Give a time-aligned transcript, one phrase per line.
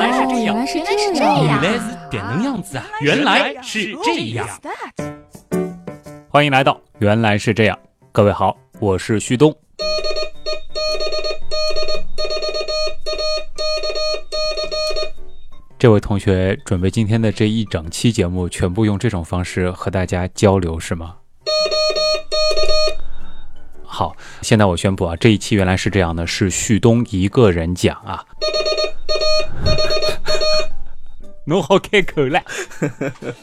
[0.00, 2.86] 来是这样，原来是这样原来是点能样子啊！
[3.02, 4.48] 原来是这样。
[6.30, 7.78] 欢迎来到原来是这样，
[8.10, 9.54] 各位好，我是旭东。
[15.78, 21.16] 这位同学准备今天的这一整期节目全部用这种方式和大家交流是吗？
[23.84, 28.24] 好，现在我宣布啊，这一期原来是这样的，是旭东一个人讲啊。
[31.46, 32.40] 侬好开口了，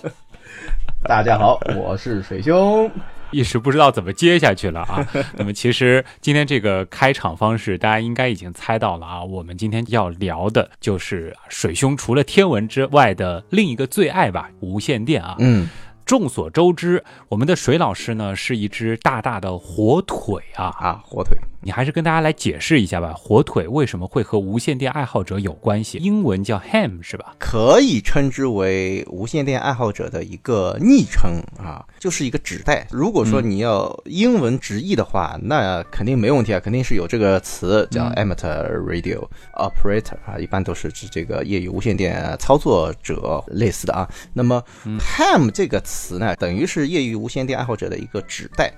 [1.03, 2.89] 大家好，我是水兄。
[3.31, 5.05] 一时不知道怎么接下去了啊。
[5.35, 9.21] 那么其实今天这个开场方式，大家应该已经猜到了啊。
[9.23, 15.35] 我们今天要聊的就是水兄除了天文之外的另一个最爱吧，无线电啊。
[15.39, 15.67] 嗯，
[16.07, 20.73] 众所周知，我们的水老师呢是一只大大的火腿啊。
[20.79, 21.37] 啊，火腿。
[21.59, 25.97] 你还是跟大家来解释一下吧，火腿为什么会和无线电爱好者有关系？
[25.97, 27.35] 英文叫 ham 是吧？
[27.39, 32.87] 可以称之为无线电爱好者的一个昵称啊，就是一个指代。
[32.89, 44.07] 如果说你要英文直译的话，那肯定没问题啊，肯定是有这个词叫 amateur radio operator 啊，一般都是指这个业余无线电操作者类似的啊。
[44.31, 44.63] 那么
[44.99, 48.73] ham 这个词呢，等于是业余无线电爱好者的一个指代。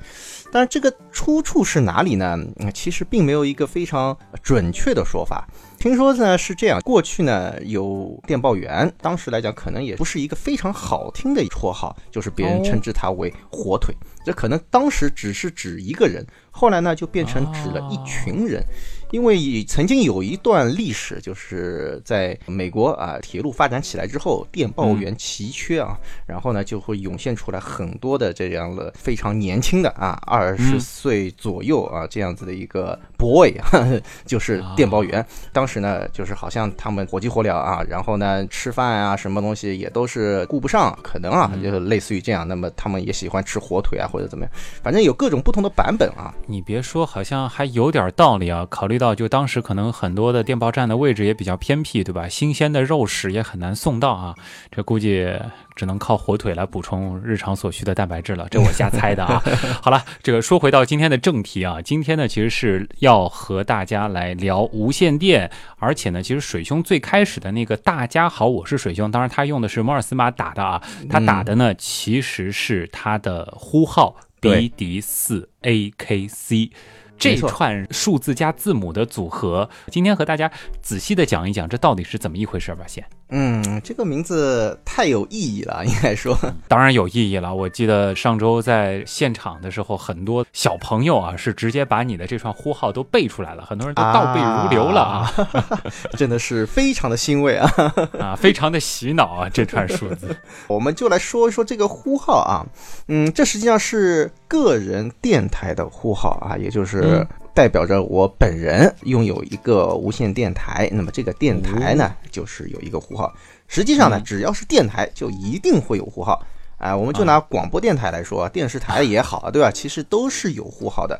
[0.51, 2.35] 但是这个出处是哪里呢？
[2.73, 5.47] 其实并没有一个非常准确的说法。
[5.77, 13.95] 听说呢是这样，过去呢有电报员，当时来讲可能也不是一个非常好听的绰号，就是别人称之他为火腿。
[14.25, 18.63] 这可能当时只是指一个人，后来呢就变成指了一群人。
[19.11, 33.51] 因为曾经有一段历史，就是在美国啊，铁路发展起来之后，电报员奇缺啊，然后呢就会涌现出来很多的这样的非常年轻的啊，二十岁左右啊这样子的一个 boy，
[34.27, 35.25] 就是电报员。
[35.51, 42.47] 当时呢，就是好像他们火急火燎啊，然后呢吃饭啊什么东西也都是顾不上，可能啊就是类似于这样。
[42.47, 44.53] 那么他们也喜欢吃火腿啊或者怎么样，
[44.83, 46.31] 反正有各种不同的版本啊。
[46.45, 48.67] 你别说，好像还有点道理啊。
[48.69, 52.27] 考虑到就当时可能很多的电报站的位置也比较偏僻，对吧？
[52.27, 54.35] 新鲜的肉食也很难送到啊，
[54.69, 55.27] 这估计
[55.75, 58.45] 只能靠火腿来补充日常所需的蛋白质了。
[58.51, 59.41] 这我瞎猜的啊。
[59.81, 76.71] 好了，这个说回到今天的正题啊，今天呢其实是要和大家来聊无线电，而且呢，其实水兄最开始的那个“大家好，我是水兄”，当然他用的是摩尔斯码打的啊，他打的呢其实是他的呼号 BD 四 AKC。
[77.19, 80.49] 这串数字加字母的组合，今天和大家
[80.81, 82.85] 仔细的讲一讲，这到底是怎么一回事吧？
[82.87, 86.35] 先，嗯，这个名字太有意义了，应该说，
[86.67, 87.53] 当然有意义了。
[87.53, 95.33] 我记得上周在现场的时候，很多小朋友啊，是直接把你的这串呼号都背出来了，很多人都倒背如流了啊，
[96.17, 97.71] 真的是非常的欣慰啊，
[98.19, 100.35] 啊， 非常的洗脑啊，这串数字。
[100.67, 102.65] 我们就来说一说这个呼号啊，
[103.07, 107.27] 嗯，这实际上是个人电台的呼号啊，也就是。
[107.53, 113.33] 代表着我本人拥有一个无线电台，那么这个电台呢，就是有一个呼号。
[113.67, 116.41] 实际上呢，只要是电台，就一定会有呼号。
[116.77, 119.69] 哎，我们就拿广播电台来说，电视台也好，对吧？
[119.73, 121.19] 其实都是有呼号的。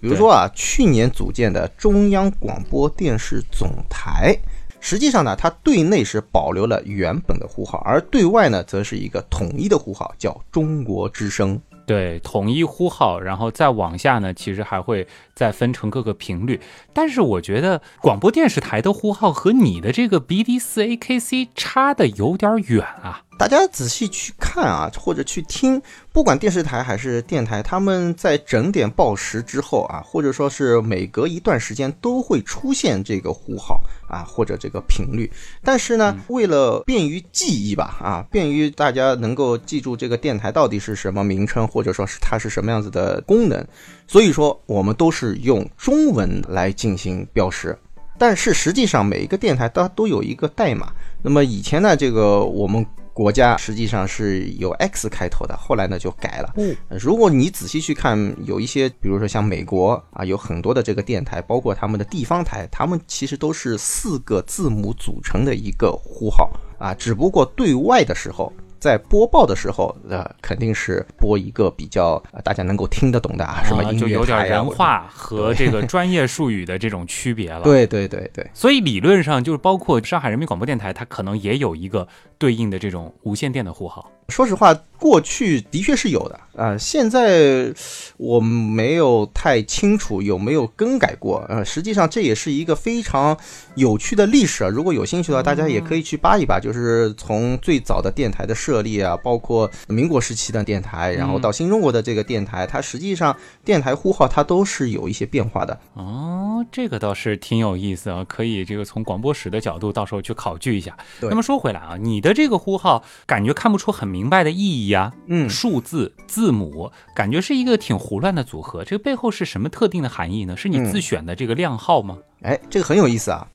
[0.00, 4.36] 比如说啊，去年组建的中央广播电视总台，
[4.80, 11.60] 实际上呢，它对内是保留了原本的呼号，而对外呢，则是一个统一的呼号，叫中国之声。
[11.84, 16.60] 对，统一呼号，然后再往下呢，其实还会再分成各个频率。
[16.92, 23.22] 但是我觉得广播电视台的呼号和你的这个 BD 四 AKC 差的有点远啊。
[23.38, 25.82] 大家仔细去看啊，或者去听，
[26.12, 35.32] 不管电视台还是电台，他们在整点报时之后啊，或者说是每隔一段时间都会出现这个呼号啊，或者这个频率。
[35.64, 43.66] 但是呢，为了便于记忆吧，啊，便于大家能够记住这个电台到底是什么名称，或者说是它是什么样子的功能，
[44.12, 47.76] 所以说我们都是用中文来进行标识。
[48.18, 50.92] 但是实际上每一个电台它都有一个代码。
[51.22, 52.86] 那么以前呢，这个我们。
[53.14, 56.50] 国家实际上是有 X 开头的，后来呢就改了。
[56.56, 68.50] 嗯，如果你仔细去看，有一些，比如说像美国啊，有很多的这个电台，包括他们的地方台，他们其实都是四个字母组成的一个呼号啊，只不过对外的时候。
[68.82, 77.62] 在播报的时候，呃，肯定是播一个比较大家能够听得懂的啊，什么音乐就有点人话和这个专业术语的这种区别了。
[77.62, 82.08] 对对对对，所以理论上就是包括上海人民广播电台，它可能也有一个
[82.38, 84.10] 对应的这种无线电的呼号。
[84.28, 87.72] 说实话，过去的确是有的啊、现在
[88.18, 91.42] 我没有太清楚有没有更改过。
[91.48, 93.34] 呃，实际上这也是一个非常
[93.74, 94.68] 有趣的历史啊。
[94.68, 103.34] 如果有兴趣的话，大家也可以去扒一扒，就是从最早的电台的设立啊，包括民国时期的电台，然后到新中国的这个电台，它实际上
[103.64, 105.80] 电台呼号它都是有一些变化的。
[105.94, 110.94] 哦，这个倒是挺有意思啊，可以这个从广播史的角度，到时候去考据一下。
[111.18, 120.56] 对那么说回来啊，你的这个呼号感觉看不出很明白的意义啊，嗯数字、字母，感觉是一个挺胡乱的组合，这个背后是什么特定的含义呢？
[120.56, 122.18] 是你嗯自选的这个量号吗？
[122.42, 123.46] 哎，这个很有意思啊。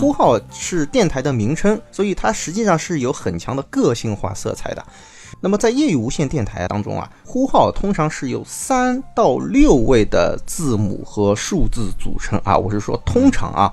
[0.00, 4.84] 呼号是电台的名称，所以它实际上是有很强的个性化色彩的。
[5.40, 13.72] 那么在业余无线电台当中啊，呼号通常是由三到六位的字母和数字组成啊，我是说通常啊。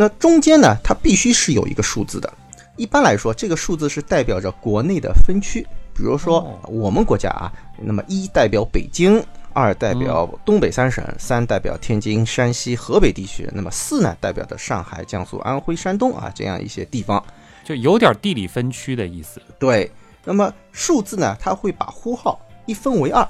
[0.00, 2.32] 那中间呢，它必须是有一个数字的。
[2.76, 9.20] 一般来说，这个数字是代表着国内的分区，比如说哦我们国家啊，那么一代表北京，
[9.52, 17.20] 二代表东北三省，三代表天津、山西、河北地区，那么四呢代表着上海、江苏、安徽、山东啊这样一些地方。
[17.64, 19.42] 就有点地理分区的意思。
[19.58, 19.90] 对，
[20.24, 23.26] 那么数字呢，它会把呼号一分为二，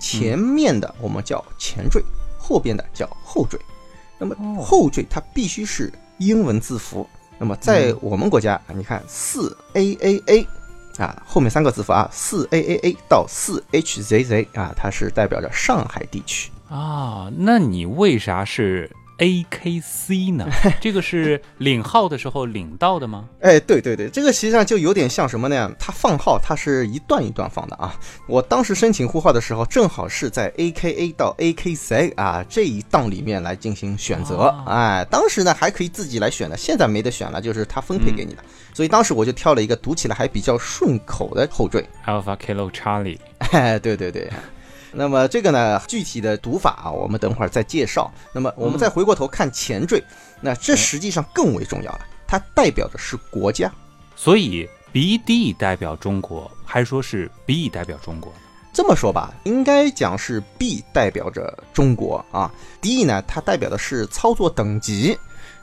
[0.00, 2.02] 前面的我们叫前缀，
[2.36, 3.56] 后边的叫后缀。
[4.18, 7.08] 那么哦后缀它必须是英文字符。
[7.38, 10.46] 那么在我们国家，你看四 A A A
[10.98, 16.50] 啊，后面三个字符啊，四 A A A 到四 H Z Z 啊，它是代表着上海地区。
[16.68, 20.46] 啊，那你为啥是 AKC 呢？
[20.80, 23.28] 这个是领号的时候领到的吗？
[23.40, 25.70] 哎，对对对，这个实际上就有点像什么呢？
[25.78, 27.94] 它放号它是一段一段放的啊。
[28.26, 34.36] 我当时申请呼号的时候，正好是在 AKA 到 AKC 啊这一档里面来进行选择。
[34.36, 38.42] 哦哎，当时呢还可以自己来选的，现在没得选了，就是它分配给你的。
[38.72, 41.84] 所以当时我就挑了一个读起来还比较顺口的后缀。
[42.06, 43.18] Alpha Kilo Charlie。
[43.50, 44.30] 哎，对对对。
[44.92, 48.10] 那么这个呢，具体的读法啊，我们等会儿再介绍。
[48.32, 50.02] 那么我们再回过头看前缀，
[50.40, 53.70] 那这实际上更为重要了，它代表的是国家。
[54.16, 58.38] 所以 BD 代表中国，还说是 B 代表中国呢？
[58.72, 62.50] 这么说吧，应该讲是 B 代表着中国啊
[62.80, 65.18] ，D 呢它代表的是操作等级。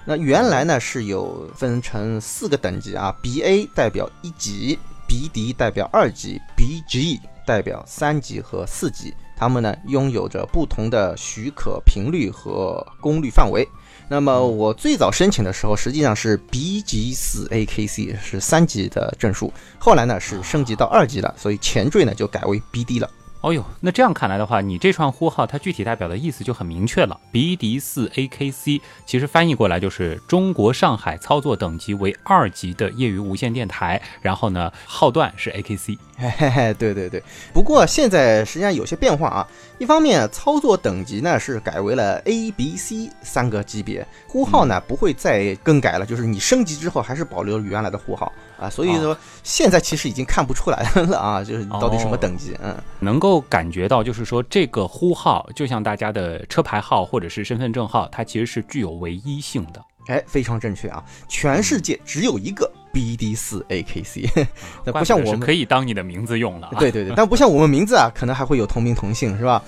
[0.05, 13.67] 那原来呢是有分成四个等级啊，BA 代表一级，BD 代表二级，BG 代表三级和四级，它们呢拥有着不同的许可频率和功率范围。
[14.07, 23.09] 那么我最早申请的时候，实际上是 B 级四 AKC 是三级的证书，后来呢是升级到二级了，所以前缀呢就改为 BD 了。
[23.41, 27.19] 哦呦，那这样看来的话，你这串呼号它具体代表的意思就很明确了。
[27.31, 35.95] BD 四 AKC 其实翻译过来就是中国上海操作等级为二级的业余无线电台，然后呢号段是 AKC。
[36.17, 37.21] 嘿嘿嘿，对对对。
[37.53, 39.47] 不过现在实际上有些变化啊。
[39.77, 48.69] 一方面，操作等级呢是改为了 A、B、C 三个级别，呼号呢不会再更改了，就是你升级之后还是保留原来的呼号啊。
[48.69, 52.73] 所以说现在其实已经看不出来了 啊，就是到底什么等级，嗯。
[53.01, 59.83] 能够感觉到，就是说这个呼号就像大家的车牌号或者是身份证号，它其实是具有唯一性的。
[60.07, 61.03] 哎，非常正确啊！
[61.27, 64.47] 全世界只有一个 BD 四 AKC，
[64.85, 66.79] 那不像我们可以当你的名字用了、啊。
[66.79, 69.61] 对对对，但不像我们名字啊，可能还会有同名同姓，是吧？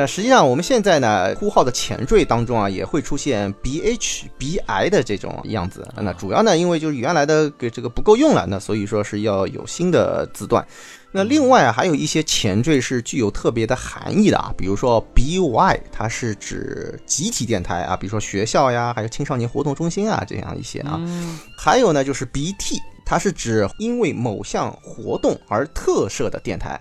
[0.00, 5.86] 那实际上我们现在呢，呼号的前缀当中啊，也会出现 BH、BI 的这种样子。
[5.94, 10.66] 那主要呢，因为就是原来的给这个不够用了，那所以说是要有新的字段。
[11.12, 20.96] 那另外啊，还有一些前缀是具有特别的含义的啊，比如说 BY，它是指集体电台啊，比如说学校呀，还有青少年活动中心啊这样一些啊。
[20.98, 26.80] 嗯，还有呢，就是 BT，它是指因为某项活动而特设的电台。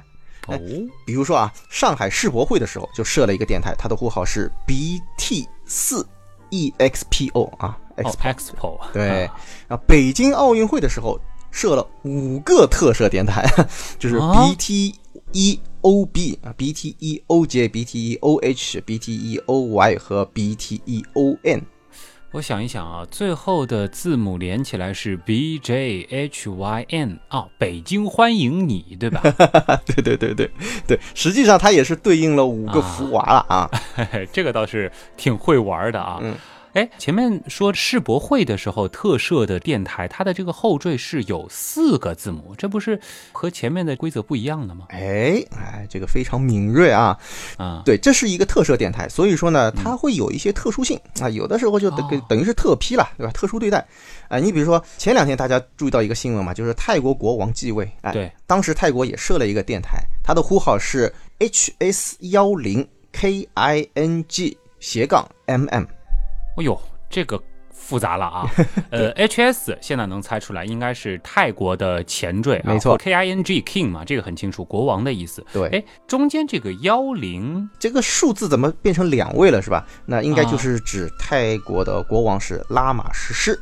[0.50, 0.60] 哦，
[1.06, 6.06] 比如说啊，上海世博会的时候就设了一个电台，它的呼号是 BT 四
[6.52, 9.36] EXPO 啊哦，X，Expo，对啊。
[9.68, 11.20] 啊，北京奥运会的时候
[11.52, 13.46] 设了五个特设电台，
[14.00, 14.96] 就是啊？BT
[15.32, 21.62] 一 OB 啊，BT 一 OJ、BT 一 OH、BT 一 OY 和 BT 一 ON。
[22.32, 29.20] 我想一想啊，最后的字母连起来是 B J H Y N 啊，北京欢迎你，对吧？
[29.86, 30.52] 对对对对
[30.86, 33.70] 对，实际上它也是对应了五个福娃了啊。
[34.32, 36.20] 这个倒是挺会玩的啊。
[36.22, 36.36] 嗯
[36.74, 43.00] 哎，前面说世博会的时候特设的电台，它的这个后缀是有四个字母，这不是
[43.32, 44.86] 和前面的规则不一样的吗？
[44.90, 47.18] 哎哎，这个非常敏锐啊！
[47.58, 53.32] 啊，对，这是一个特设电台，所以说呢，它会有一些特殊性啊，有的时候就等哦等于是特批了，对吧？
[53.34, 53.84] 特殊对待。
[54.28, 65.99] 啊，你比如说前两天大家注意到一个新闻嘛，就是泰国国王继位，哎，对，当时泰国也设了一个电台，它的呼号是 HS 幺零 KING 斜杠 MM。
[66.60, 68.46] 哎呦，这个复杂了啊。
[68.92, 75.46] 呃，HS 现在能猜出来，应该是泰国的前缀、啊，没错，K I N G King 嘛，这个很清楚，国王的意思。
[75.54, 79.86] 对，哎，中间这个幺零，这个数字怎么变成两位了，是吧？
[80.06, 83.60] 那应该啊就是指泰国的国王是拉玛十世。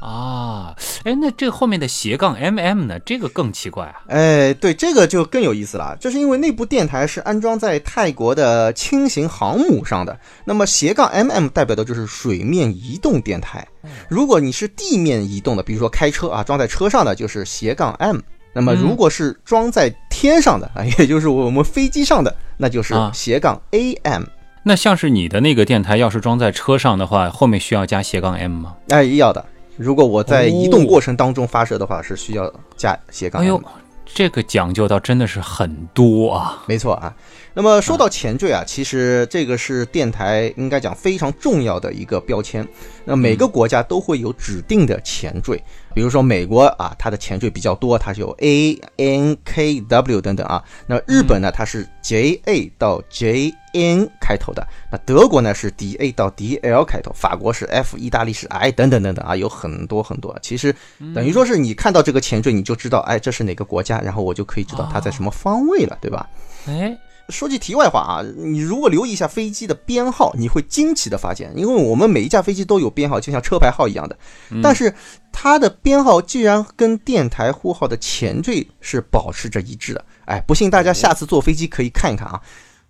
[0.00, 2.98] 啊，哎，那这后面的斜杠 mm 呢？
[3.00, 4.02] 这个更奇怪啊。
[4.06, 5.96] 哎，对，这个就更有意思了。
[6.00, 13.66] 这是因为那部电台是安装在泰国的轻型航母上的，那么斜杠 mm 代表的就是水面移动电台。
[14.08, 18.18] 如果你是地面移动的，比如说开车啊，装在车上的就是斜杠 m。
[18.52, 23.60] 那么如果是装在天上的啊， 也就是我们飞机上的，那就是啊斜杠
[24.02, 24.24] am。
[24.62, 28.76] 那像是你的那个电台，要是装在车上的话，后面需要加斜杠 m 吗？
[28.90, 29.44] 哎，要的。
[29.78, 33.46] 如果我在移动过程当中发射的话，是需要加斜杠哎。
[33.46, 33.62] 呦，
[34.04, 36.64] 这个讲究倒真的是很多啊。
[36.66, 37.14] 没错啊。
[37.54, 42.66] 那么说到前缀啊，其实这个是电台应该讲非常重要的一个标签。
[43.04, 45.62] 那每个国家都会有指定的前缀，
[45.98, 50.62] 比如说美国啊，它的前缀比较多，它是有 A N K W 等等啊。
[50.86, 54.64] 那日本呢，它是 J A 到 J N 开头的。
[54.92, 60.38] 那德国呢是 D A 到 D L 开头，法国是 F，意大利是 I 等等等等啊，有很多很多。
[60.40, 60.72] 其实
[61.12, 66.30] 等于说是你看到这个前缀，你就知道，哎，这是哪个国家，然后我就可以知道它在什么方位了，对吧？
[66.68, 66.96] 哎，
[67.28, 74.18] 说句题外话啊，你如果留意一下飞机的编号，你会惊奇的发现，因为我们每一架飞机都有编号，就像车牌号一样的，
[74.62, 74.94] 但是
[75.30, 80.04] 它的编号居然跟电台呼号的前缀是保持着一致的。
[80.24, 82.40] 哎，不信大家下次坐飞机可以看一看啊，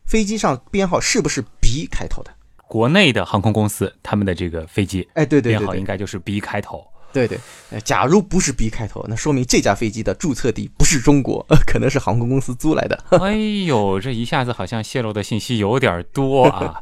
[0.06, 2.30] 飞机上编号是不是 B 开头的？
[2.68, 6.86] 国内的航空公司他们的这个飞机哎，对对编对对号应该就是 B 开头。
[7.12, 7.38] 对对，
[7.70, 13.04] 呃假如不是 B 开头，那说明这架飞机的注册地不是中国， 可能是航空公司租来的。
[13.20, 13.34] 哎
[13.66, 16.80] 呦，这一下子好像泄露的信息有点多啊！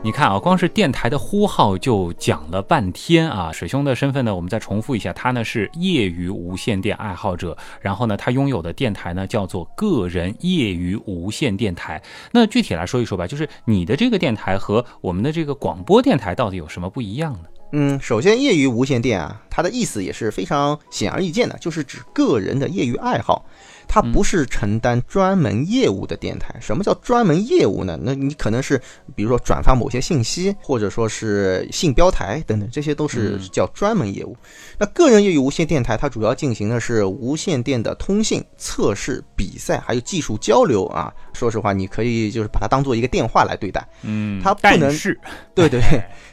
[0.00, 3.50] 你看啊，光是电台的呼号就讲了半天啊。
[3.52, 12.00] 水兄的身份呢，我们再重复一下，他呢是业余无线电爱好者，然后呢，他拥有的电台呢叫做个人业余无线电台。
[12.30, 17.40] 那具体来说一说吧，就是你的这个电台和我们的这个广播电台到底有什么不一样呢？
[17.72, 23.44] 嗯，首先，业余无线电啊，它的意思也是非常显而易见的，就是指个人的业余爱好，
[23.88, 26.54] 它不是承担专门业务的电台。
[26.60, 27.98] 什么叫专门业务呢？
[28.00, 28.80] 那你可能是
[29.16, 34.36] 比如说转发某些信息，或者说是信标台等等，这些都是叫专门业务。
[34.78, 41.12] 那个人业余无线电台，它主要进行的是无线电的通信、测试、比赛，还有技术交流啊。
[41.32, 43.86] 说实话，你可以就是把它当做一个电话来对待。
[44.02, 45.18] 嗯它不能但是
[45.54, 45.80] 对对，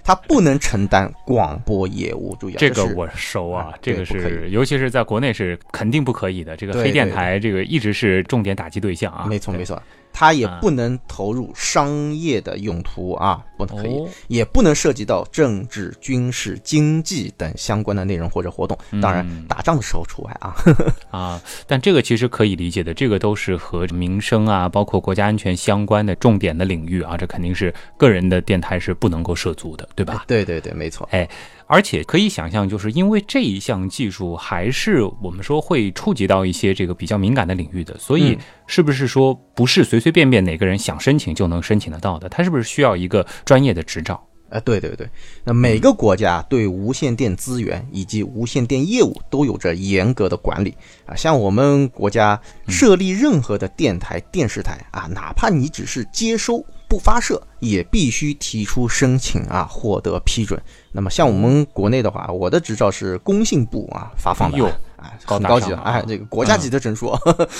[0.03, 2.35] 它不能承担广播业务。
[2.39, 6.57] 注意啊，这个我熟啊啊，这个是尤其是在国内是肯定不可以的。
[6.57, 9.27] 这个黑电台这个一直是重点打击对象啊。
[9.29, 9.79] 没错没错，
[10.11, 10.57] 它也啊。
[10.59, 18.77] 不能投入商业的用途啊，不能可以，哦也不能涉及到政治、军事、经济等相关的内容或者活动。
[19.01, 20.55] 当然嗯，打仗的时候除外啊。
[21.11, 30.23] 啊，但这个其实可以理解的，这个都是和民生啊，包括国家安全相关的重点的领域啊，这肯定是个人的电台是不能够涉足的，对吧？
[30.27, 31.07] 对对对，没错。
[31.11, 31.27] 哎
[31.67, 42.29] 而且可以想象，就是因为这一项技术还是我们说会触及到一些这个比较敏感的领域的，所以嗯是不是说不是随随便便哪个人想申请就能申请得到的？
[42.29, 44.21] 它是不是需要一个专业的执照？
[44.47, 45.09] 啊，对对对，
[45.43, 51.15] 那每个国家对无线电资源以及无线电业务都有着严格的管理啊。
[51.15, 60.61] 像我们国家设立任何的电台、电视台啊，哪怕你只是接收不发射，也必须提出申请啊，获得批准。
[60.91, 67.11] 那么像我们国内的话，我的执照是工信部啊发放的有啊，高很高级的啊哎，这个国家级的证书。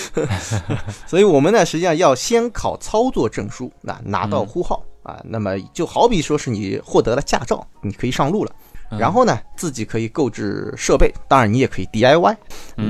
[1.08, 4.86] 所以我们呢，实际上要先考操作证书，那拿到呼号。
[5.06, 8.52] 啊，那么就好比说是你获得了驾照，你可以上路了。
[9.00, 12.36] 然后呢，自己可以购置设备，当然你也可以 DIY，、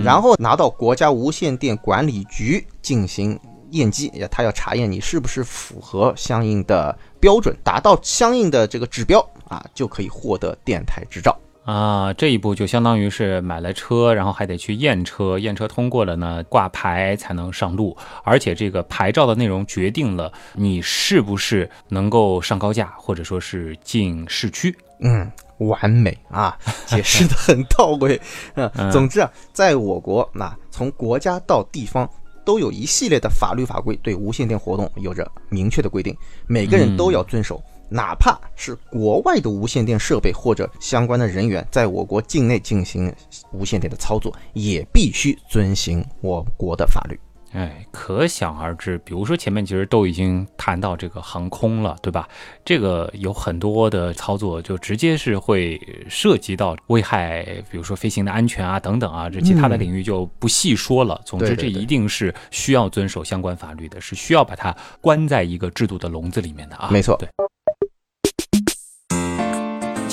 [0.04, 3.40] 然后拿到国家无线电管理局进行
[3.72, 11.38] 验机，也他要查验你是不是符合相应的标准，达到相应的这个指标啊，就可以获得电台执照。
[11.66, 17.98] 啊，这一步就相当于是买了车，然后还得去验车，验车通过了呢，挂牌才能上路。
[18.24, 24.76] 而且这个牌照的内容决定了你是不是能够上高架，或者说是进市区。
[25.00, 28.22] 嗯，完美啊，解释的很到位。
[28.54, 32.10] 嗯，总之啊，在我国，那从国家到地方。
[32.46, 43.14] 都有一系列的法律法规对无线电活动有着明确的规定，每个人都要遵守，哪怕是国外的无线电设备或者相关的人员在我国境内进行
[43.52, 47.20] 无线电的操作，也必须遵循我国的法律。
[47.52, 48.98] 哎，可想而知。
[49.06, 52.28] 比如说前面其实都已经谈到这个航空了，对吧？
[52.66, 61.22] 这个有很多的操作，就直接是会涉及到危害，比如说飞行的安全啊等等啊，这其他的领域就不细说了。
[61.24, 66.90] 总之，这一定是需要遵守相关法律的，是需要把它关在一个制度的笼子里面的啊。
[66.92, 67.30] 没错，对。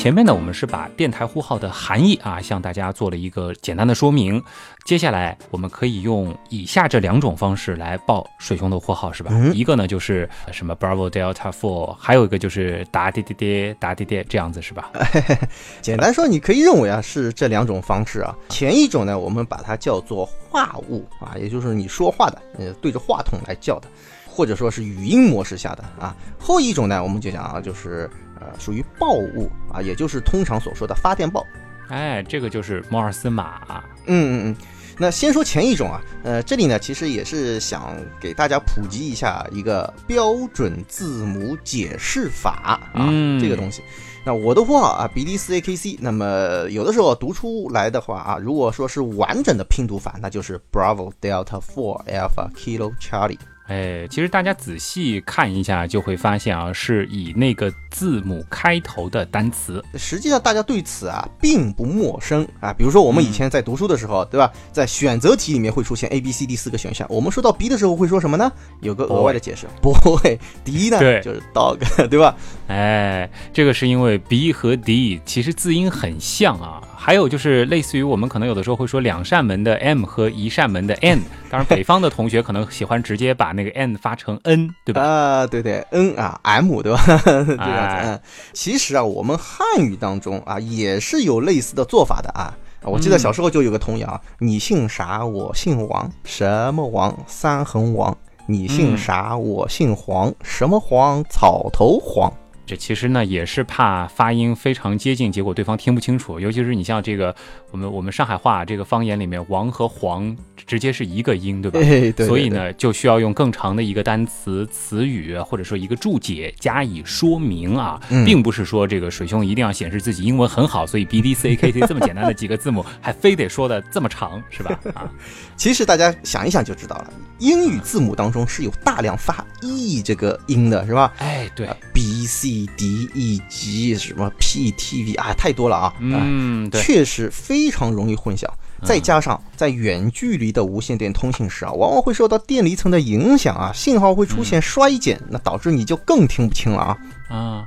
[0.03, 4.43] 前面呢，我们是把电台呼号的含义啊，向大家做了一个简单的说明。
[4.85, 9.31] 接下来，我们可以用以下这两种方式来报水兄的呼号，是吧？
[9.55, 14.91] 一个呢就是什么 Bravo Delta Four，还有一个就是答滴滴滴答滴滴这样子，是吧？
[15.81, 18.35] 简单说，你可以认为啊是这两种方式啊。
[18.49, 23.87] 前一种呢，我们把它叫做话务啊，也就是你说话的，呃，对着话筒来叫的，
[24.27, 26.17] 或者说是语音模式下的啊。
[26.41, 28.11] 后一种呢，我们就讲啊，就是。
[28.43, 31.47] 呃，属于报物啊，也就是通常所说的发电报。
[31.89, 33.85] 哎，这个就是摩尔斯码。
[34.07, 34.57] 嗯嗯嗯。
[34.99, 43.07] 那先说前一种啊，呃，这里呢其实也是想给大家普及一下一个标准字母解释法啊，
[43.41, 43.83] 这个东西。
[44.25, 45.99] 那我的呼号啊，比利斯 A K C。
[46.01, 53.39] 那么有的时候读出来的话啊，如果说是完整的拼读法，那就是 Bravo Delta Four Alpha Kilo Charlie。
[53.73, 59.83] 哎，其实大家仔细看一下，就会发现啊，是以那个字母开头的单词。
[59.95, 62.71] 实际上，大家对此啊并不陌生啊。
[62.71, 64.53] 比如说，我们以前在读书的时候，对吧？
[64.73, 67.07] 在选择题里面会出现 A、B、C、D 四个选项。
[67.09, 68.53] 我们说到 B 的时候会说什么呢？
[68.83, 70.39] 有个额外的解释，不会。
[70.65, 70.99] D 呢？
[70.99, 72.37] 对，就是 dog， 对吧？
[72.69, 76.83] 哎，这个是因为 B 和 D 其实字音很像啊。
[77.05, 85.03] 还有就是类似于我们可能有的时候会说两扇门的 M 和一扇门的 N， 当然北方的同学可能喜欢直接把那个 N 发成 N，对吧？
[85.03, 87.03] 啊，对对，N 啊 M 对吧？
[87.27, 88.21] 这样子。
[88.53, 92.55] 其实啊，我们汉语当中啊也是有类似的做法的啊。
[92.85, 95.25] 我记得小时候就有个童谣：你姓啥？
[95.27, 96.09] 我姓王。
[96.23, 97.13] 什么王？
[97.27, 98.17] 三横王。
[98.47, 99.37] 你姓啥？
[99.37, 100.33] 我姓黄。
[100.45, 101.25] 什么黄？
[101.25, 102.33] 草头黄。
[102.65, 106.39] 这其实呢也是怕发音非常接近，结果对方听不清楚。
[106.39, 107.35] 尤其是你像这个
[107.71, 110.35] 我们我们上海话这个方言里面，王和黄
[110.67, 111.81] 直接是一个音，对吧？
[111.81, 112.27] 对。
[112.27, 124.79] 所以呢，就需要用更长的一个单词词语或者说一个注解加以说明啊，并不是说这个水兄一定要显示自己英文很好，所以 B D C K T 这么简单的几个字母还非得说的这么长，是吧？
[124.95, 125.11] 啊，
[125.63, 131.13] 其实大家想一想就知道了，英语字母当中是有大量发 E 这个音的，是吧？
[131.19, 132.67] 哎，对，B C。
[132.77, 135.95] D E G 什么 P T V 啊，太多了啊！
[136.01, 138.45] 嗯，确实非常容易混淆。
[138.83, 146.99] 再加上在远距离的无线电通信时啊，往往会受到电离层的影响啊，信号会出现衰减，那导致你就更听不清了啊！
[147.29, 147.67] 啊，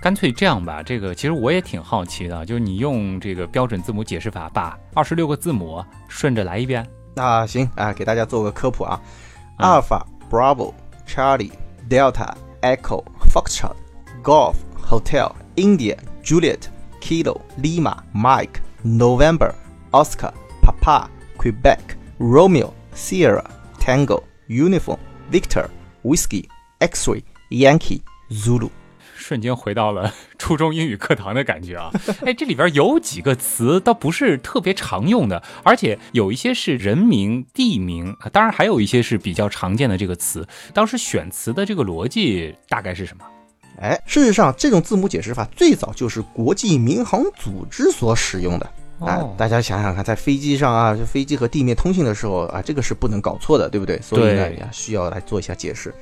[0.00, 6.86] 干脆这样吧，这个其实我也挺好奇的，就是你用这个标准字母解释法，把二十六个字母顺着来一遍。
[7.14, 9.00] 那行啊，给大家做个科普啊
[9.58, 10.74] ：Alpha Bravo
[11.06, 11.52] Charlie
[11.88, 13.76] Delta Echo Foxtrot。
[14.22, 16.68] Golf Hotel India Juliet
[17.00, 19.54] Kilo Lima Mike November
[19.90, 23.44] Oscar Papa Quebec Romeo Sierra
[23.78, 24.98] Tango Uniform
[25.30, 25.68] Victor
[26.02, 26.48] Whiskey
[26.80, 28.70] X-ray Yankee Zulu，
[29.26, 31.90] 瞬间回到了 初中英语课堂的感觉啊！
[32.26, 40.46] 哎，这里边有几个词倒不是特别常用的，而且有一些是人名、地名，当然还有一些是比较常见的这个词。
[40.74, 43.24] 当时选词的这个逻辑大概是什么？
[43.80, 48.70] 哎，事实上，这种字母解释法最早就是国际民航组织所使用的。
[49.00, 53.98] 啊，大家想想看，在飞机上啊，就飞机和地面通信的时候啊，这个是不能搞错的，对不对？
[54.02, 55.94] 所以呢，需要来做一下解释。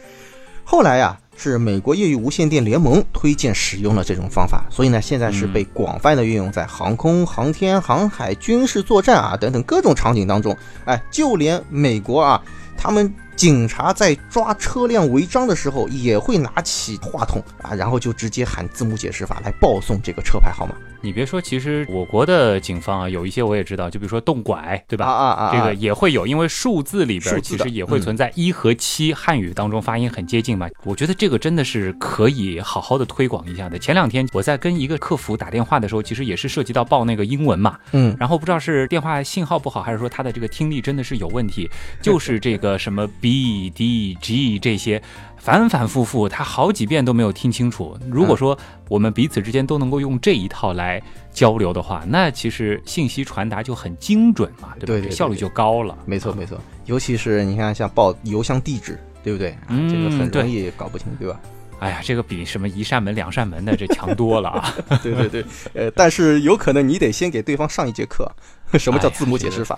[0.64, 10.56] 后来呀，是美国业余无线电联盟推荐使用了这种方法，所以呢，现在是被广泛的运用在航空、航天、航海、军事作战啊等等各种场景当中。
[10.84, 12.40] 哎，就连美国啊。
[12.74, 20.74] 他们警察在抓车辆违章的时候，也会拿起话筒啊，然后就直接喊字母解释法来报送这个车牌号码。
[21.04, 25.04] 你别说，其实我国的警方啊，有一些我也知道，就比如说动拐，对吧？
[25.04, 25.52] 啊啊啊！
[25.52, 30.68] 这个也会有，因为数字里边其实也会存在一和七，汉语当中发音很接近嘛。
[30.84, 33.76] 我觉得这个真的是可以好好的推广一下的。
[33.76, 41.68] 前两天我在跟一个客服打电话的时候，其实也是涉及到报那个英文嘛，嗯，然后不知道是电话信号不好，还是说他的这个听力真的是有问题，
[42.00, 45.00] 就是这个什么 B D G 这些。
[45.38, 47.98] 反反复复，他好几遍都没有听清楚。
[48.08, 48.56] 如果说
[48.88, 55.10] 我们彼此之间都能够用这一套来交流的话，那其实信息传达就很精准嘛，对不对？
[55.10, 55.98] 效率就高了。
[56.06, 56.56] 没错没错，
[56.86, 59.58] 尤其是你看像报邮箱地址，对不对？
[59.66, 61.40] 嗯，这个很容易搞不清，对吧？
[61.80, 64.72] 哎呀，这个比什么一扇门两扇门的这强多了啊！
[65.02, 68.30] 对对对，呃，但是有可能你得先给对方上一节课，
[68.78, 69.76] 什么叫字母解释法？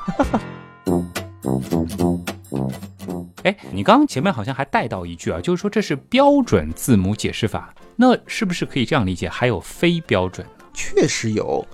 [0.84, 0.92] 哎，
[3.44, 9.28] 哎你刚刚前面好像还带到一句啊，就是说这是标准字母解释法，那是不是可以这样理解？
[9.28, 10.52] 还有非标准呢？
[10.74, 11.66] 确实有。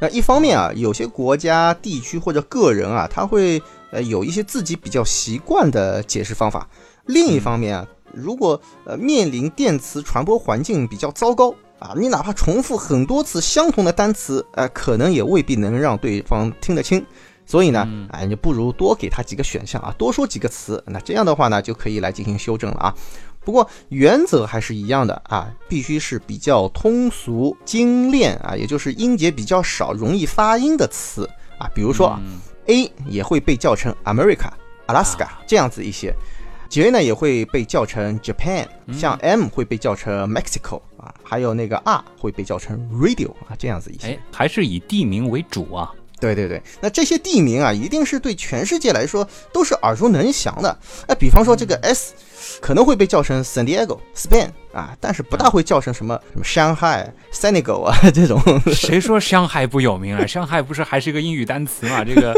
[0.00, 3.60] 那一方面啊，有些国家、地区或者个人啊，他会
[3.90, 6.68] 呃有一些自己比较习惯的解释方法。
[7.06, 17.04] 另一方面啊，如果呃面临电磁传播环境比较糟糕啊，你哪怕重复很多次相同的单词，呃，可能也未必能让对方听得清。
[17.48, 22.94] 所以呢，哎，你不如多给他几个选项啊，多说几个词，那这样的话呢，就可以来进行修正了啊。
[23.40, 31.26] 不过原则还是一样的啊，必须是比较通俗精炼啊，也就是音节比较少、容易发音的词
[31.58, 31.66] 啊。
[31.74, 32.20] 比如说
[32.66, 34.50] A 也会被叫成 America、
[34.86, 36.14] Alaska 这样子一些
[36.68, 44.08] ，J 呢也会被叫成 Japan，像 M 会被叫成 Mexico 啊，还有那个 R 会被叫成 Radio 啊，这样子一些。
[44.08, 45.90] 哎，还是以地名为主啊。
[46.20, 50.78] 对对对，那这些地名啊，一定是对全世界来说都是耳熟能详的。
[51.06, 52.12] 哎，比方说这个 S，
[52.60, 54.50] 可能会被叫成 San Diego、Spain。
[54.78, 58.40] 啊，但是不大会叫成什么 什么伤害、Senegal 啊 这种。
[58.72, 60.24] 谁说上海不有名啊？
[60.26, 62.04] 上海不是还是一个英语单词嘛？
[62.04, 62.32] 这个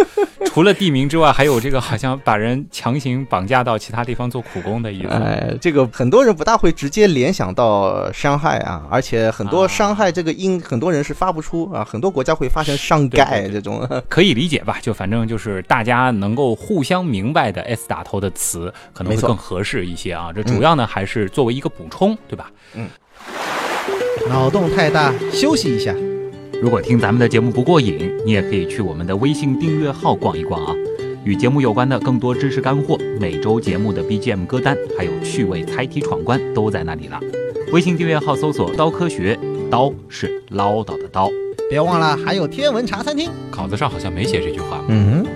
[0.46, 5.08] 除了地名之外，还有这个好像把人强行绑架到其他地方做苦工的意思。
[5.08, 11.84] 哎，这个很多人不大会直接联想到上海啊，而且很多伤害这个音，很多人是发不出啊。
[11.84, 14.78] 很多国家会发成上盖这种，可以理解吧？
[14.80, 20.32] 就反正就是大家能够互相明白的 S 打头的词，可能会更合适一些啊。
[20.34, 22.16] 这主要呢还是作为一个补充。
[22.30, 22.48] 对吧？
[22.76, 22.86] 嗯，
[24.28, 25.92] 脑洞太大，休息一下。
[26.62, 30.72] 如果听咱们的节目不过瘾，你也可以去我们的微信订阅号逛一逛啊。
[31.24, 37.18] 与节目有关的更多知识干货，每周节目的 BGM 歌单，还有趣味猜题闯关，都在那里了。
[37.72, 39.36] 微信订阅号搜索“刀科学”，
[39.68, 41.28] 刀是唠叨的刀。
[41.68, 43.28] 别忘了还有天文茶餐厅。
[43.50, 44.84] 稿子上好像没写这句话。
[44.88, 45.26] 嗯。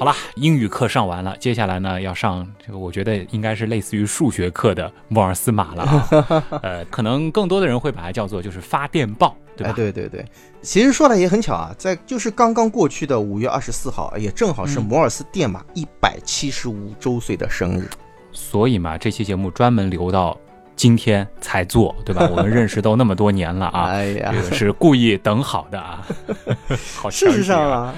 [0.00, 6.42] 好了，英语课上完了，接下来呢要上这个，我觉得应该是类似于数学课的摩尔斯码了啊。
[6.64, 9.74] 呃，可能更多的人会把它叫做就是发电报，对吧？
[9.76, 10.24] 对对对。
[10.62, 17.86] 其实说来也很巧啊，在就是刚刚过去的五月二十四号，也正好是摩尔斯电码一百七十五周岁的生日。
[18.32, 20.34] 所以嘛，这期节目专门留到
[20.76, 22.26] 今天才做，对吧？
[22.34, 26.08] 我们认识都那么多年了啊，哎呀，这个是故意等好的啊。
[26.96, 27.94] 好，事实上啊。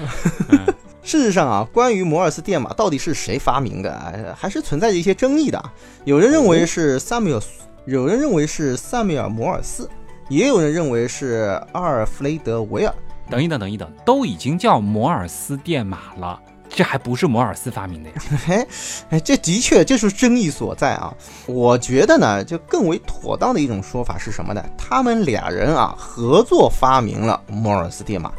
[1.03, 5.61] 事实上啊，关于摩尔斯电码到底是谁发明的，还是存在着一些争议的。
[6.05, 7.41] 有人认为是萨缪尔，
[7.85, 9.89] 有人认为是萨缪尔·摩尔斯，
[10.29, 12.95] 也有人认为是阿尔弗雷德·维尔。
[13.29, 16.39] 等一等，等一等，都已经叫摩尔斯电码了，
[16.69, 18.15] 这还不是摩尔斯发明的呀？
[18.45, 18.67] 嘿，
[19.09, 21.13] 哎，这的确这是争议所在啊。
[21.45, 24.63] 我觉得呢，就更为妥当的一种说法是什么呢？
[24.77, 28.31] 他们俩人啊，合作发明了摩尔斯电码。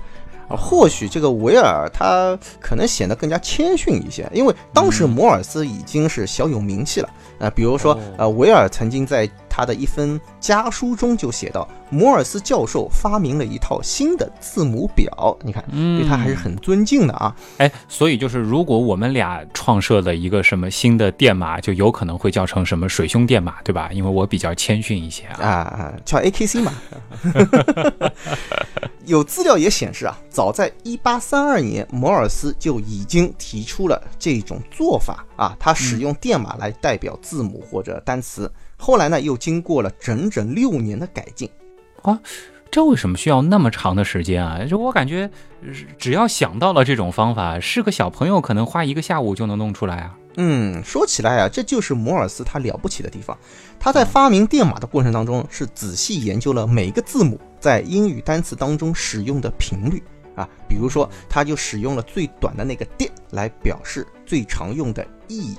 [0.54, 7.08] 啊，或许这个维尔他可能显得更加谦逊一些，因为当时摩尔斯已经是小有名气了。
[7.40, 15.38] 啊，比如说，呃，维尔曾经在他的一封家书中就写到，摩尔斯教授发明了一套新的字母表。
[15.42, 17.36] 你看，对他还是很尊敬的啊。
[17.58, 23.90] 哎，所以就是如果我们俩创设了一个什么新的电码，就有可能会叫成什么水兄电码，对吧？
[23.92, 25.46] 因为我比较谦逊一些啊。
[25.48, 26.72] 啊，叫 AKC 嘛。
[29.06, 38.50] 有资料也显示啊，早在一八三二年，摩尔斯就已经提出了这种做法啊，他使用电码来代表字母或者单词。
[38.84, 41.48] 后来呢，又经过了整整六年的改进。
[42.02, 42.20] 啊，
[42.70, 44.62] 这为什么需要那么长的时间啊？
[44.66, 45.30] 就我感觉，
[45.96, 50.14] 只要想到了这种方法，是个小朋友可能花一个下午就能弄出来啊。
[50.36, 53.34] 嗯，说起来啊，这就是摩尔斯他了不起的地方。
[53.80, 60.02] 他在发明电码的过程当中，是仔细研究了每个字母在英语单词当中使用的频率
[60.36, 65.56] 啊，比如说他就使用了最短的那个电来表示最常用的意义。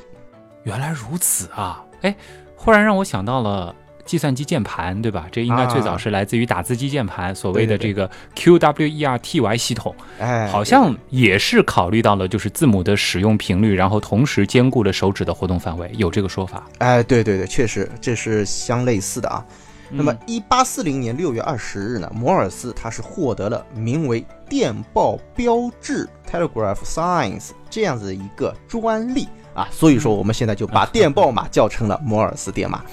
[0.64, 1.84] 原来如此啊！
[2.02, 2.16] 哎，
[2.66, 3.74] 忽然让我想到了
[4.06, 5.28] 计算机键盘，对吧？
[5.32, 16.64] 这应该最早是来自于打字机键盘，所谓的这个 QWERTY 系统，哎，好像也是考虑到了就是字母的使用频率，然后同时兼顾了手指的活动范围，有这个说法。
[16.80, 19.46] 哎，对对对，确实这是相类似的啊。
[19.92, 32.84] 那么，一八四零年六月二十日呢，摩尔斯他是获得了名为电报标志 （Telegraph Signs） 这样子的一个专利啊，所以说我们现在就把电报码叫成了摩尔斯电码。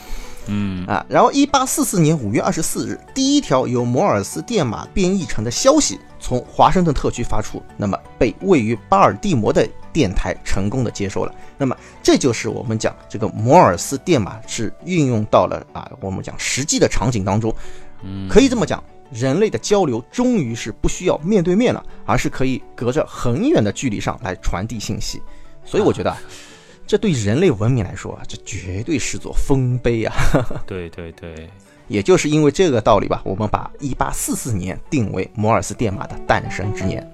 [0.47, 11.33] 嗯啊，然后一八四四年五月二十四日，第一条由摩尔斯电码编译成的消息从华盛顿特区发出，那么被位于巴尔的摩的电台成功的接收了。
[11.57, 17.55] 那么这就是我们讲这个摩尔斯电码是运用到了啊，我们讲实际的场景当中。
[18.03, 25.23] 嗯，可以这么讲，人类的交流终于是不需要面对面了，而是可以隔着很远的距离上来传递信息。
[25.65, 26.11] 所以我觉得。
[26.11, 26.19] 啊
[26.87, 30.15] 这对人类文明来说啊，这绝对是座丰碑啊！
[30.67, 31.49] 对对对，
[31.89, 37.07] 也就是因为这个道理吧，我们把一八四四年定为摩尔斯电码的诞生之年。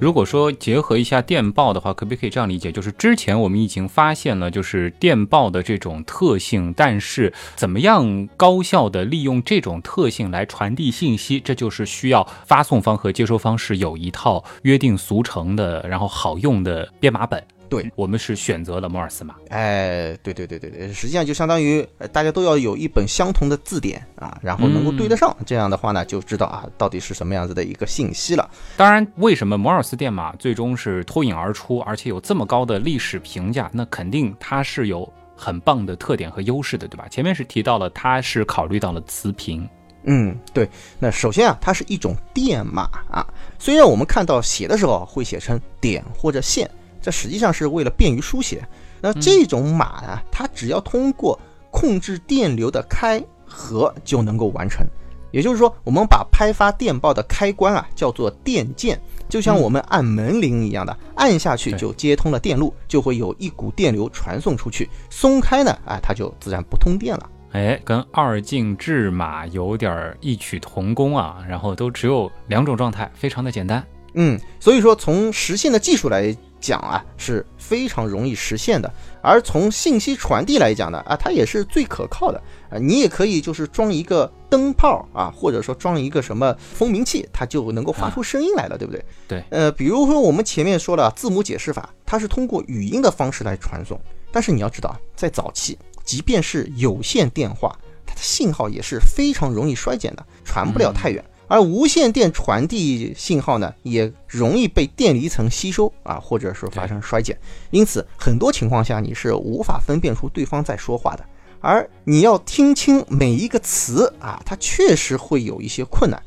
[0.00, 2.72] 如果说结合一下电报的话，可不可以这样理解？
[2.72, 17.44] 就是之前我们已经发现了，就是电报的这种特性，但是怎么样高效的利用这种特性来传递信息，这就是需要发送方和接收方是有一套约定俗成的，然后好用的编码本。
[17.70, 19.36] 对我们是选择了摩尔斯码。
[19.48, 28.50] 哎，对对对对对，实际上就相当于呃大家都要有一本相同的字典啊，然后能够对得上，这样的话呢，就知道啊到底是什么样子的一个信息了。
[28.76, 33.70] 当然，为什么摩尔斯电码最终是脱颖而出，而且有这么高的历史评价？
[33.72, 37.06] 那肯定它是有很棒的特点和优势的，对吧？
[37.08, 39.66] 前面是提到了，它是考虑到了词频。
[40.04, 40.68] 嗯，对。
[40.98, 43.26] 那首先啊，它是一种电码啊，
[43.58, 46.68] 虽然我们看到写的时候会写成点或者线，
[47.00, 48.66] 这实际上是为了便于书写。
[49.00, 51.38] 那这种码呢，它只要通过
[51.70, 54.86] 控制电流的开合就能够完成。
[55.32, 64.90] 也就是说，我们把拍发电报的开关啊叫做电键，就像我们按门铃一样的，按下去就接通了电路，就会有一股电流传送出去。
[65.08, 67.30] 松开呢，哎，它就自然不通电了。
[67.52, 73.86] 哎，跟二进制码有点儿异曲同工啊，然后都只有两种状态，非常的简单。
[74.14, 78.92] 嗯，所以说从实现的技术来讲啊，是非常容易实现的。
[79.22, 82.78] 而从信息传递来讲呢，啊，它也是最可靠的啊。
[82.78, 89.04] 你也可以就是装一个灯泡啊，或者说装一个什么蜂鸣器，它就能够发出声音来了，对不对？
[89.26, 89.44] 对。
[89.50, 94.00] 呃，比如说我们前面说了字母解释法，它是通过语音的方式来传送。
[94.32, 101.24] 但是你要知道，在早期，即便是有线电话，它的信号也是非常容易衰减的，传不了太远。
[101.50, 107.36] 而无线电传递信号呢，也容易被电离层吸收啊，或者是发生衰减。
[107.72, 111.24] 因此，很多情况下你是无法分辨出对方在说话的。
[111.60, 116.22] 而你要听清每一个词啊，它确实会有一些困难。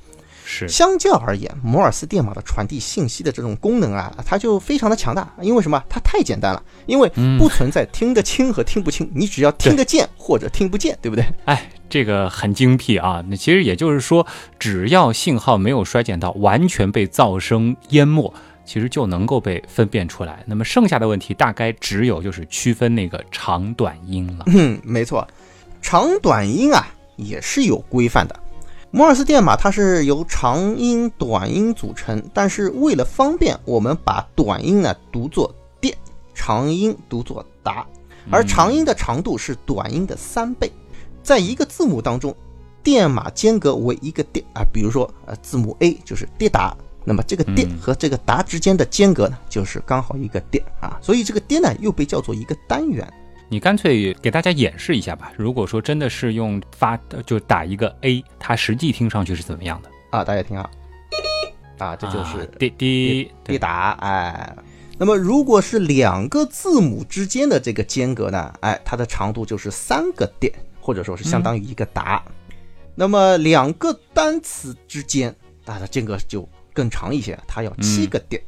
[0.55, 5.27] 是，相较而言，摩尔斯电码的传递信息的这种功能啊，它就非常的强大。
[5.41, 5.83] 因为什么？
[5.89, 11.25] 它太简单了，因为不存在听得清和听不清，你只要听得见或者听不见，对不对？
[11.45, 13.23] 哎，这个很精辟啊。
[13.27, 14.27] 那其实也就是说，
[14.59, 18.31] 只要信号没有衰减到完全被噪声淹没，
[18.63, 20.43] 其实就能够被分辨出来。
[20.45, 24.43] 那么剩下的问题大概只有就是区分那个长短音了。
[24.47, 25.27] 嗯，没错，
[25.81, 26.85] 长短音啊
[27.15, 28.39] 也是有规范的。
[28.95, 35.51] 摩尔斯电码它是由长音、短音组成，但是为了方便，我们把短音呢读作
[35.81, 35.97] 电，
[36.35, 37.87] 长音读作达，
[38.29, 40.71] 而长音的长度是短音的三倍。
[41.23, 42.35] 在一个字母当中，
[42.83, 53.11] 电码间隔为一个电啊，比如说呃字母 A 就是跌达，那么这个电和这个达之间的间隔呢，就是刚好一个电啊，所以这个电呢又被叫做一个单元。
[53.53, 55.31] 你干脆给大家演示一下吧。
[55.37, 60.23] 如果说真的是用发就打一个 A，它实际听上去是怎么样的啊？
[60.23, 60.67] 大家听啊，
[61.77, 64.55] 啊，这就是滴滴滴答，哎。
[64.97, 72.23] 那么如果是两个字母之间的这个间隔呢，哎，它的长度就是三个点，或者说是相当于一个答。
[72.95, 78.41] 那么两个单词之间，它的间隔就更长一些，它要七个电。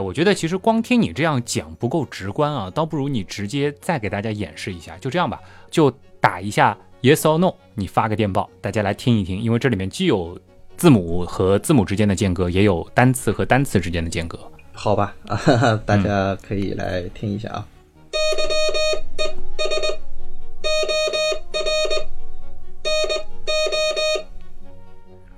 [0.00, 4.96] 我觉得其实光听你这样讲不够直观啊，倒不如你直接再给大家演示一下。
[4.98, 10.38] 就这样吧，就打一下 yes or no，你发个电报，大家来听一听，因为这里面既有
[10.76, 14.38] 字母和字母之间的间隔，也有单词和单词之间的间隔。
[14.72, 15.38] 好吧，啊，
[15.84, 17.66] 大家可以来听一下啊。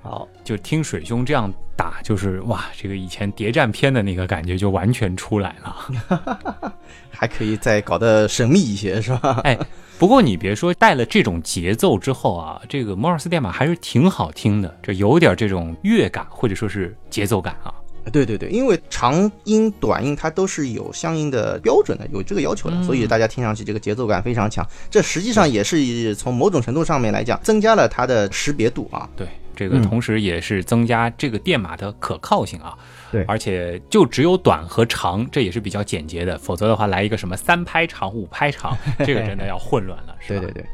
[0.01, 6.73] 好，就听水兄这样打，就是哇，这个以前谍战片的那个感觉就完全出来了。
[7.11, 9.39] 还可以再搞得神秘一些，是吧？
[9.45, 9.57] 哎，
[9.99, 17.73] 不过你别说，带了这种节奏之后啊，这个摩尔斯电码还是挺好听的，这有点这种乐感或者说是节奏感啊。
[18.11, 24.67] 对对对，因为长音、短音它都是有相应的标准的，有这个要求的，所以大家听上去这个节奏感非常强。
[24.89, 29.07] 这实际上也是从某种程度上面来讲，增加了它的识别度啊。
[29.15, 29.27] 对，
[29.61, 32.75] 这个同时也是增加这个电码的可靠性啊。
[33.11, 40.39] 对，而且就只有短和长，这也是比较简洁的，否则的话来一个什么三拍长、五拍长， 这个真的要混乱了，是吧？
[40.39, 40.65] 对对对。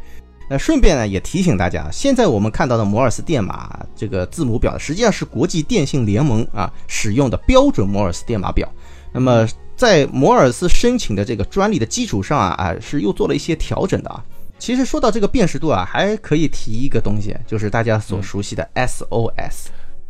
[0.50, 8.72] 那顺便呢，也提醒大家，现在我们看到的摩尔斯电码这个字母表，实际上是国际电信联盟啊使用的标准摩尔斯电码表。
[9.12, 9.46] 那么
[9.76, 14.24] 在摩尔斯申请的这个专利的基础上啊啊，是又做了一些调整的啊。
[14.60, 19.68] 其实说到这个辨识度啊，还可以提一个东西，就是大家所熟悉的 SOS。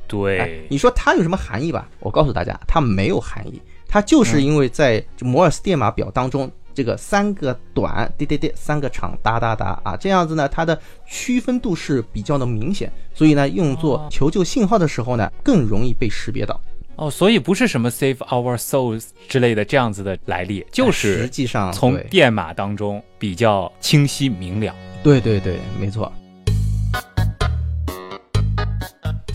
[0.08, 1.90] 对，你说它有什么含义吧？
[2.00, 6.52] 我告诉大家，它没有含义，它就是因为在摩尔斯电码表当中。
[6.74, 16.62] 这个三个短滴滴滴，三个长哒哒哒啊，这样子呢，它的区分度是比较的明显，所以呢，用作求救信号的时候呢，更容易被识别到。
[16.98, 24.74] 哦，所以不是什么 save our souls 之类的这样子的来历，就是实际上从电码当中比较清晰明了。
[25.04, 26.12] 对对对，没错。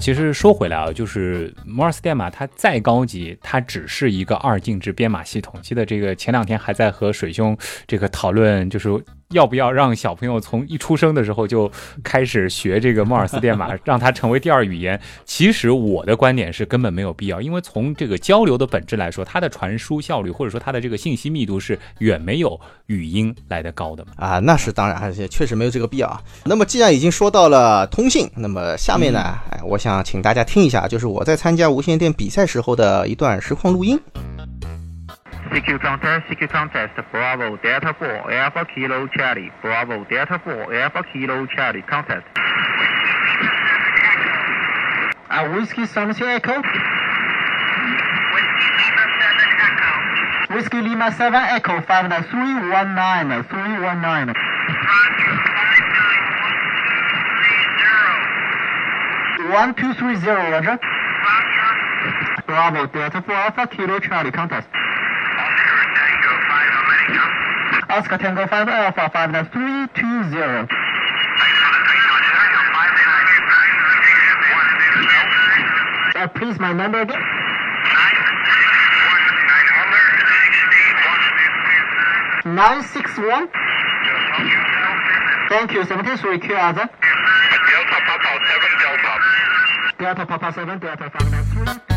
[0.00, 5.54] 其实说回来啊，就是摩尔斯电码它再高级，它只是一个二进制编码系统。
[5.62, 8.90] 记得这个前两天还在和水兄这个讨论，就是。
[9.32, 11.70] 要不要让小朋友从一出生的时候就
[12.02, 15.00] 开始学这个莫尔斯电码， 让他成为第二语言？
[15.24, 24.12] 其实我的观点是根本没有必要，因为从这个交流的本质来说，它的传输效率或者说它的这个信息密度是远没有语音来的高的嘛。
[24.16, 26.22] 啊，那是当然，而且确实没有这个必要啊。
[26.44, 33.98] 那么既然已经说到了通信，那么下面呢，哎，我想请大家听一下，就是我在参加无线电比赛时候的一段实况录音。
[35.52, 41.82] CQ contest, CQ contest, Bravo Delta 4, Alpha Kilo Charlie, Bravo Delta 4, Alpha Kilo Charlie,
[41.82, 42.26] contest.
[45.28, 46.62] Uh, Whiskey Sunset Echo.
[50.54, 54.34] Whiskey Lima 7 Echo, 59319, 319.
[59.52, 60.78] One two three zero, Roger.
[62.46, 64.68] Bravo Delta 4 Alpha Kilo Charlie contest.
[67.92, 70.66] Oscar Tango 5 Alpha 59320.
[76.14, 77.20] Uh, please, my number again.
[82.46, 83.48] Nine six one.
[85.50, 85.84] Thank you.
[85.84, 86.48] Seventeen three Q.
[86.48, 86.88] Delta
[88.06, 89.12] Papa seven Delta.
[89.98, 91.91] Delta Papa seven Delta five nine three.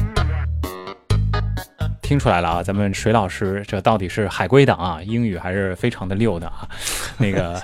[2.05, 6.69] 听出来了啊，咱们水老师这到底是海归党啊，英语还是非常的溜的啊。
[7.19, 7.61] 那个，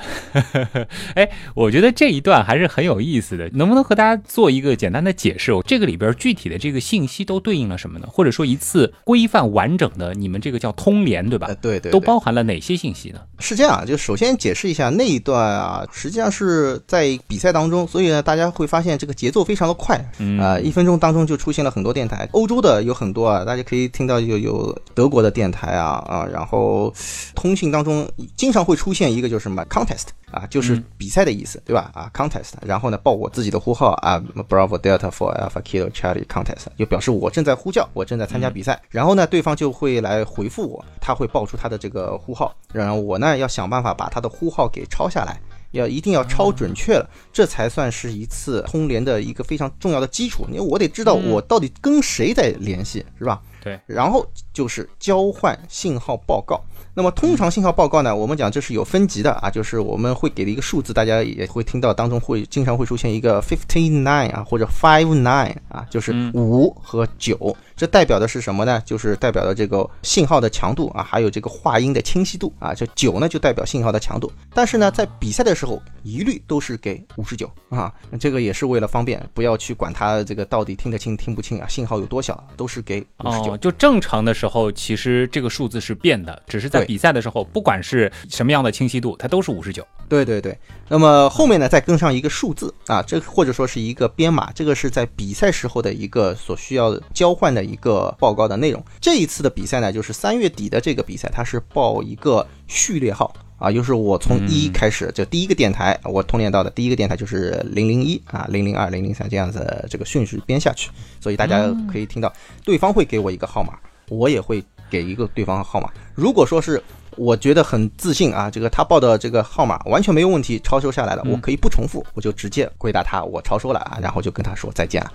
[1.15, 5.51] 哎，我觉得这一段还是很有意思的，能不能和大家做一个简单的解释？
[5.67, 8.07] 这个里边具体的这个信息都对应了什么呢？
[8.09, 11.49] 或者说一次规范完整的，你们这个叫通联对吧？
[11.61, 13.19] 对对，都包含了哪些信息呢？
[13.39, 19.97] 是这样，就首先解释一下那一段啊，实际上是在比赛当中，所以呢，大家会发现这个节奏非常的快
[20.39, 24.21] 啊，一分钟当中就出现了很多电台，欧洲的有很多啊，大家可以听到。
[24.21, 26.93] 有有德国的电台啊啊，然后
[27.33, 31.91] 通信当中经常会出现一个就是什么 contest 啊，就是比赛的意思，对吧？
[31.93, 38.81] 啊 contest，然后呢报我自己的呼号啊，Bravo Delta for Alpha Kilo Charlie contest，就表示我正在呼叫，我正在参加比赛。
[38.89, 45.37] 然后呢，对方就会来回复我，他会报出他的这个呼号，然后我呢要想办法把他的呼号给抄下来。
[45.71, 50.45] 要一定要超准确了，这才算是一次通联的一个非常重要的基础。
[50.49, 53.41] 因为我得知道我到底跟谁在联系，是吧？
[53.63, 53.79] 对。
[53.85, 56.59] 然后就是交换信号报告。
[56.93, 67.55] 那么通常信号报告呢，我们讲这是有分级的啊，就是我们会给的一个数字，大家也会听到当中会经常会出现一个 fifty nine 啊，或者 five nine 啊，就是五和九。
[67.81, 68.79] 这代表的是什么呢？
[68.85, 72.75] 就是代表的这个信号的强度啊，还有这个话音的清晰度啊。
[72.75, 74.31] 这九呢，就代表信号的强度。
[74.53, 77.91] 但是呢，在比赛的时候，一律都是给五十九啊。
[78.19, 83.57] 这个也是为了方便，不要去管它这个到底听得清听不清啊，信号有多小，都是给五十九。
[83.57, 89.83] 就正常的时候，其实这个数字是变的，只是在比赛的时候，不管是什么样的清晰度，它都是五十九。
[90.07, 90.55] 对对对。
[90.87, 98.83] 那么后面呢，再跟上一个数字啊，这或者说是一个编码，这个是在比赛时候的一个所需要交换的一个报告的内容。
[98.99, 103.33] 这一次的比赛呢，就是三月底的这个比赛，它是报一个序列号。
[103.61, 112.33] 啊，就是我从一开始，就第一个电台，我通联到的第一个电台就是零零一啊，零零二、零零三这样子这个顺序编下去，所以大家可以听到，
[112.65, 113.77] 对方会给我一个号码，
[114.09, 115.87] 我也会给一个对方号码。
[116.15, 116.81] 如果说是
[117.15, 125.11] 我觉得很自信啊，这个他报的这个号码完全没有问题，超收下来了，我可以不重复，我就直接回答他我超收了啊，然后就跟他说再见了。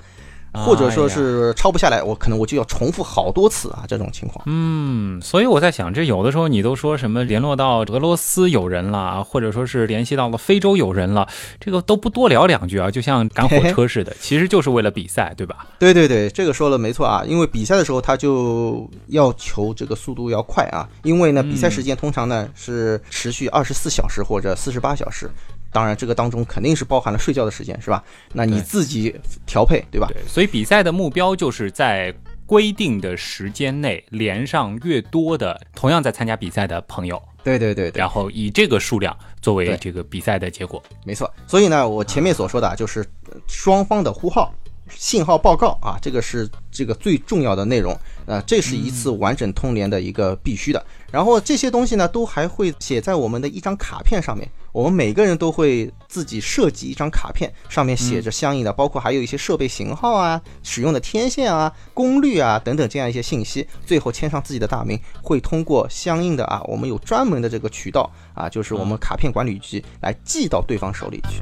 [0.65, 4.43] 或者说是抄不下来，我可能我就要重复好多次啊，这种情况。
[4.47, 11.29] 嗯，所以我在想，这有的时候你都说什么联络到俄罗斯友人了，或者说是联系到了非洲友人了，
[11.61, 15.67] 这个都不多聊两句啊，就像赶火车 似的，其实就是为了比赛，对吧？
[15.79, 25.31] 对对对，这个说了没错啊，因为比赛的时候他就要求这个速度要快啊，因为呢嗯比赛时间通常呢是持续二十四小时或者四十八小时，
[25.73, 28.03] 当然这个当中肯定是包含了睡觉的时间，是吧？
[28.33, 29.15] 那你自己
[29.47, 30.09] 调配，对吧？
[30.13, 32.15] 对，所以比赛的目标就是在
[32.47, 40.83] 规定的时间内连上越多的同样在参加比赛的朋友，对对对对，然后以这个数量作为这个比赛的结果。
[41.05, 41.33] 没错。
[41.47, 43.01] 所以呢，我前面所说的啊，就是
[43.31, 44.55] 呃双方的呼号。
[44.89, 47.93] 信号报告啊，这个是这个最重要的内容。
[48.25, 50.87] 呃，这是一次完整通联的一个必须的。
[51.11, 54.49] 然后这些东西呢，都还会写在我们的一张卡片上面。
[54.77, 63.67] 我们每个人都会自己设计一张卡片，上面写着相应的，包括还有一些设备型号啊、使用的天线啊、功率啊等等这样一些信息。
[63.87, 71.41] 最后签上自己的大名，会通过相应的啊，我们有专门的这个渠道啊，就是我们卡片管理局来寄到对方手里去。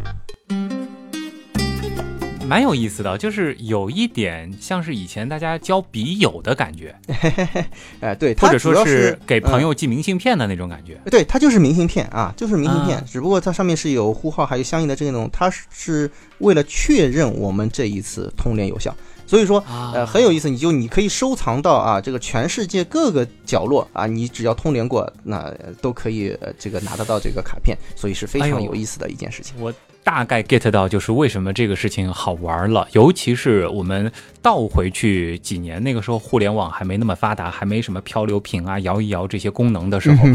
[2.47, 6.95] 蛮有意思的，就是有一点像是以前大家交笔友的感觉，
[8.01, 11.01] 哎，对，或者说是给朋嗯友寄明信片的那种感觉。
[11.11, 18.95] 对，它就是明信片啊，就是明信片，啊只不过它上面是有呼号，还有相应的这种，它是是为了确认我们这一次通联有效。
[19.27, 29.55] 所以说，啊呃，很有意思，你就你可以收藏到啊，这个全世界各个角落啊，你只要通联过，那呃都可以呃这个拿得到这个卡片，所以是非常有意思的一件事情。
[29.59, 29.73] 我
[30.05, 40.29] 大概 get 到就是为什么这个事情好玩了，尤其是我们倒回去几年，那个时候互联网还没那么发达，还没什么漂流瓶啊、摇一摇这些功能的时候，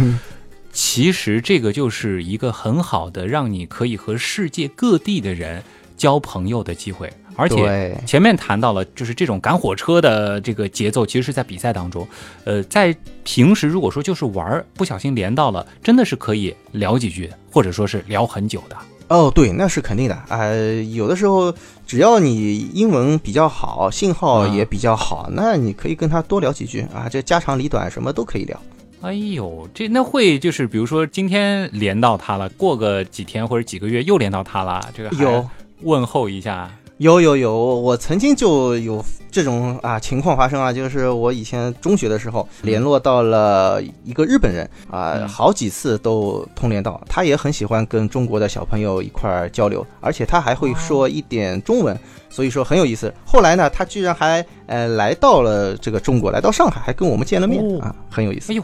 [0.74, 5.64] 其实这个就是一个很好的让你可以和世界各地的人
[5.96, 7.08] 交朋友的机会。
[7.36, 12.06] 而且前面谈到了，就是这种赶火车的这个节奏，其实是在比赛当中。
[12.44, 12.94] 呃，在
[13.24, 18.76] 平时如果说就是玩，不小心连到了，真的是可以聊几句，或者说是聊很久的。
[19.10, 20.18] 哦，对，那是肯定的。
[20.30, 21.54] 呃，有的时候
[21.86, 28.60] 只要你英文比较好，信号也比较好，那你可以跟他多聊几句啊，这家长里短什么都可以聊。
[29.02, 35.48] 哎呦，这那会就是比如说今天连到他了，过个几天或者几个月又连到他了，这个还有
[35.82, 36.70] 问候一下。
[37.00, 51.98] 有有有，我曾经就有这种啊情况发生啊，就是我以前中学的时候联络到了一个日本人啊，嗯好几次都通联到，他也很喜欢跟中国的小朋友一块儿交流，而且他还会说一点中文，
[52.30, 53.14] 所以说很有意思。
[53.26, 58.56] 后来呢，他居然还呃来到了这个中国，来到上海，还跟我们见了面、哦啊，很有意思哎。
[58.58, 58.64] 呦，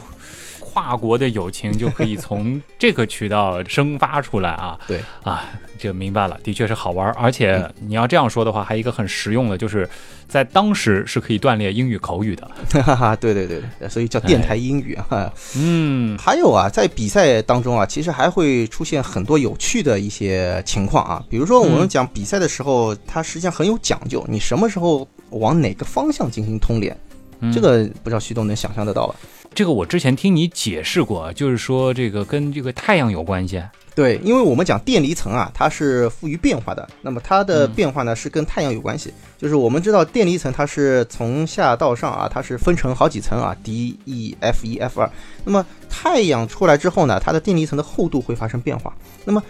[0.76, 4.78] 跨国的友情就可以从这个渠道生发出来啊！
[4.86, 5.46] 对啊，
[5.80, 7.10] 这明白了，的确是好玩。
[7.14, 9.90] 而且你要这样说的话，还有一个很实用的，就是
[10.28, 12.46] 在当时是可以锻炼英语口语的。
[12.84, 15.32] 哈哈，对对对对，所以叫电台英语啊。
[15.56, 21.24] 嗯，还有啊，在比赛当中啊，其实还会出现很多有趣的一些情况啊。
[21.30, 26.94] 比如说，我们嗯讲比赛的时候，它实际上很有讲究，你什么时候往哪个方向进行通联，
[27.40, 29.16] 嗯这个不知道徐东能想象得到吧？
[29.56, 33.64] 这个我之前听你解释过，就是说这个跟这个太阳有关系。
[33.96, 36.86] 对，因为我们讲电离层啊，它是富于变化的。
[37.02, 39.14] 那么它的嗯变化呢，是跟太阳有关系。
[39.38, 45.10] 就是我们知道电离层它是从下到上啊，它是分成好几层啊，D、E、F 一、F 二。
[45.46, 48.94] 那么太阳出来之后呢，它的电离层的厚度会发生变化。
[49.24, 49.42] 那么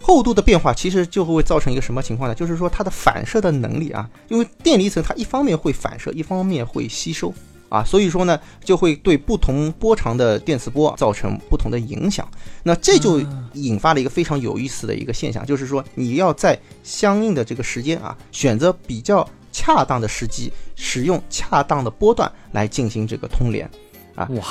[0.00, 2.34] 厚度的变化其实就会造成一个什么情况呢？
[2.34, 7.32] 就是说它的反射的能力啊，因为电离层它一方面会反射，一方面会吸收。
[7.72, 12.28] 啊，所以说呢，就会对不同波长的电磁波造成不同的影响。
[12.62, 13.22] 那这就
[13.54, 23.68] 引发了一个非常有意思的一个现象，就是说你要在相应的这个时间啊，选择比较恰当的时机，使用恰当的波段来进行这个通联。
[24.14, 24.44] 啊哇，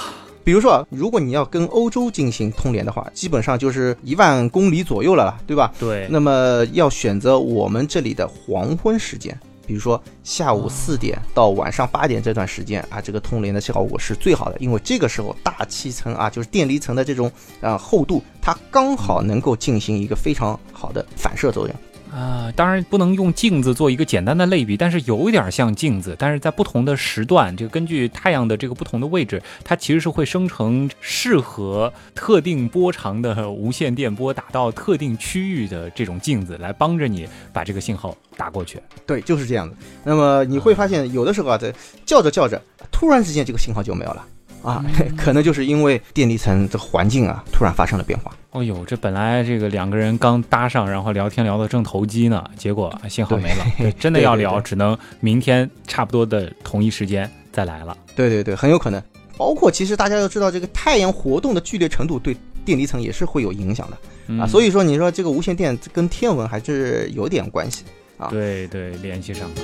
[0.44, 5.72] 比如说啊，如果你要跟欧洲进行通联的话，基本上就是一万公里左右了啦，对吧？
[5.80, 17.32] 对，那么要选择我们这里的黄昏时间，比如说下午四点到晚上八点这段时间啊，这个通联的效果是最好的，因为这个时候大气层啊，就是电离层的这种
[17.62, 21.76] 啊厚度，它刚好能够进行一个非常好的反射作用。
[22.12, 38.78] 啊，当然不能用镜子做一个简单的类比，但是有一点像镜子，但是在不同的时段，就根据太阳的这个不同的位置，它其实是会生成适合特定波长的无线电波打到特定区域的这种镜子，来帮着你把这个信号打过去。
[39.06, 39.76] 对，就是这样的。
[40.04, 41.74] 那么你会发现，有的时候啊，在
[42.06, 44.28] 叫着叫着，突然之间这个信号就没有了
[44.64, 44.84] 啊，
[45.18, 48.32] 可能就是因为电离层的环境啊突然发生了变化。
[48.52, 53.66] 哦呦，这本来这个两个人刚搭上，然后聊天聊得正投机呢，结果信号没了。
[53.78, 57.98] 对， 真的要聊，只能明天差不多的同一时间再来了。
[58.16, 59.02] 对对对，很有可能。
[59.38, 62.36] 包括其实大家要知道，这个太阳活动的剧烈程度对
[62.66, 64.46] 电离层也是会有影响的啊。
[64.46, 67.86] 所以说，你说这个无线电跟天文还是有点关系
[68.18, 68.28] 啊。
[68.30, 69.56] 对对，联系上了。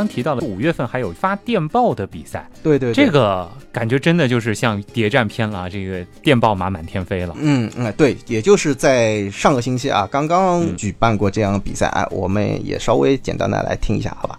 [0.00, 7.36] 刚提到了五月份还有发电报的比赛，对对，这个感觉真的就是像谍战片了，这个电报码满天飞了。
[7.38, 14.38] 嗯嗯，对，也就是在上个星期啊，刚刚举办过这样的比赛，哎，我们也稍微简单的来听一下，好吧。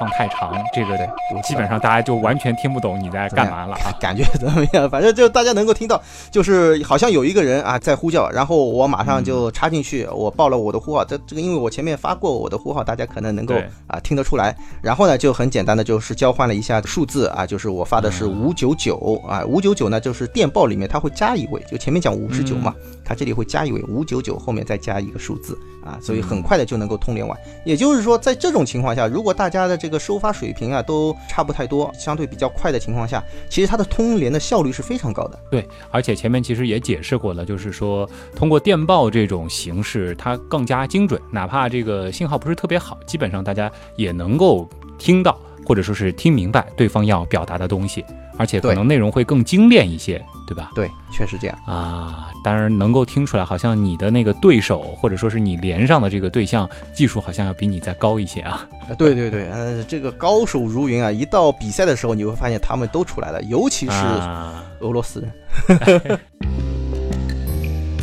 [0.00, 0.92] 放太长，这个
[1.34, 3.92] 我基本上大家就完全听不懂你在干嘛了啊？
[4.00, 4.88] 感觉怎么样？
[4.88, 11.04] 反正就大家能够听到，就是好像有一个人啊在呼叫，然后我马上就插进去，我报了我的呼号。
[11.04, 13.54] 这这个因为我前面发过我的呼号，大家可能能够
[13.85, 14.54] 啊听得出来。
[14.82, 27.36] 然后呢就很简单的就是交换了一下数字啊，就是我发的是五九九啊，五九九呢就是电报里面它会加一位，就前面讲五十九嘛，它这里会加一位五九九，后面再加一个数字啊，所以很快的就能够通联完。
[27.64, 35.38] 也就是说，在这种情况下，如果大大家的这个收发水平啊，都差不太多，相对比较快的情况下，其实它的通联的效率是非常高的。
[35.48, 44.68] 对，而且前面其实也解释过了，就是说通过电报这种形式，它更加精准，哪怕这个信号不是特别好，基本上大家也能够
[44.98, 48.04] 听到，或者说是听明白对方要表达的东西。
[48.38, 50.70] 而且可能内容会更精炼一些，对吧？
[50.74, 52.28] 对，确实这样啊。
[52.44, 58.68] 当然能够听出来，好像你的那个对手，或者说是你连上的这个对象，技术好像要比你再高一些啊。
[58.98, 61.10] 对对对，呃，这个高手如云啊！
[61.10, 63.92] 一到比赛的时候，你会发现他们都出来了，尤其是
[64.80, 66.20] 俄罗斯人。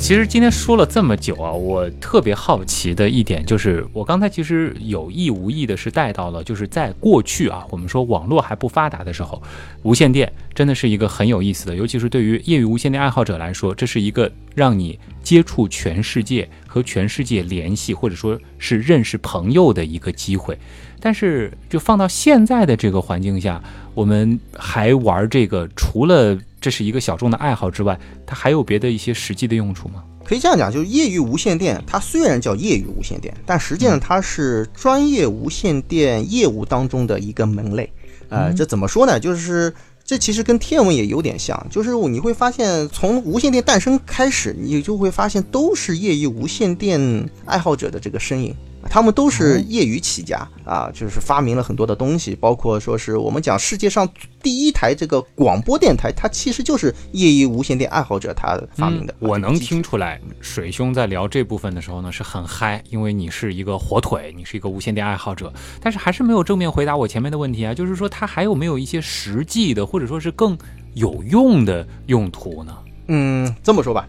[0.03, 9.41] 其实今天说了这么久啊，我特别好奇的一点就是，我刚才其实有意无意的是带到了，就是在过去啊，我们说网络还不发达的时候，
[9.81, 20.59] 无线电真的是一个很有意思的，尤其是对于业余无线电爱好者来说，这是一个让你接触全世界和全世界联系，或者说是认识朋友的一个机会。
[21.05, 23.61] 但是就放到现在的这个环境下，
[23.93, 30.01] 我们还玩这个，除了这是一个小众的爱好之外，它还有别的一些实际的用处吗？
[30.23, 37.91] 可以这样讲，就是业余无线电，它虽然叫业余无线电，但实际上它是专业无线电业务当中的一个门类。
[38.29, 39.19] 呃，这怎么说呢？
[39.19, 39.73] 就是
[40.05, 48.55] 这其实跟天文也有点像，就是你会发现，从无线电诞生开始，你就会发现都是业余无线电爱好者的这个身影。
[48.89, 54.07] 他们都是业余起家啊，就是发明了很多的东西，包括说是我们讲世界上
[54.41, 59.15] 第一台这个广播电台，它其实就是业余无线电爱好者他发明的。
[59.19, 70.57] 我能听出来，水兄在聊这部分的时候呢是很嗨，因为你是一个火腿，你是一个无线电爱好者，但是还是没有正面回答我前面的问题啊，就是说它还有没有一些实际的，或者说是更
[70.93, 72.77] 有用的用途呢？
[73.07, 74.07] 嗯，这么说吧，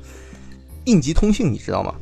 [0.85, 1.95] 应急通信你知道吗？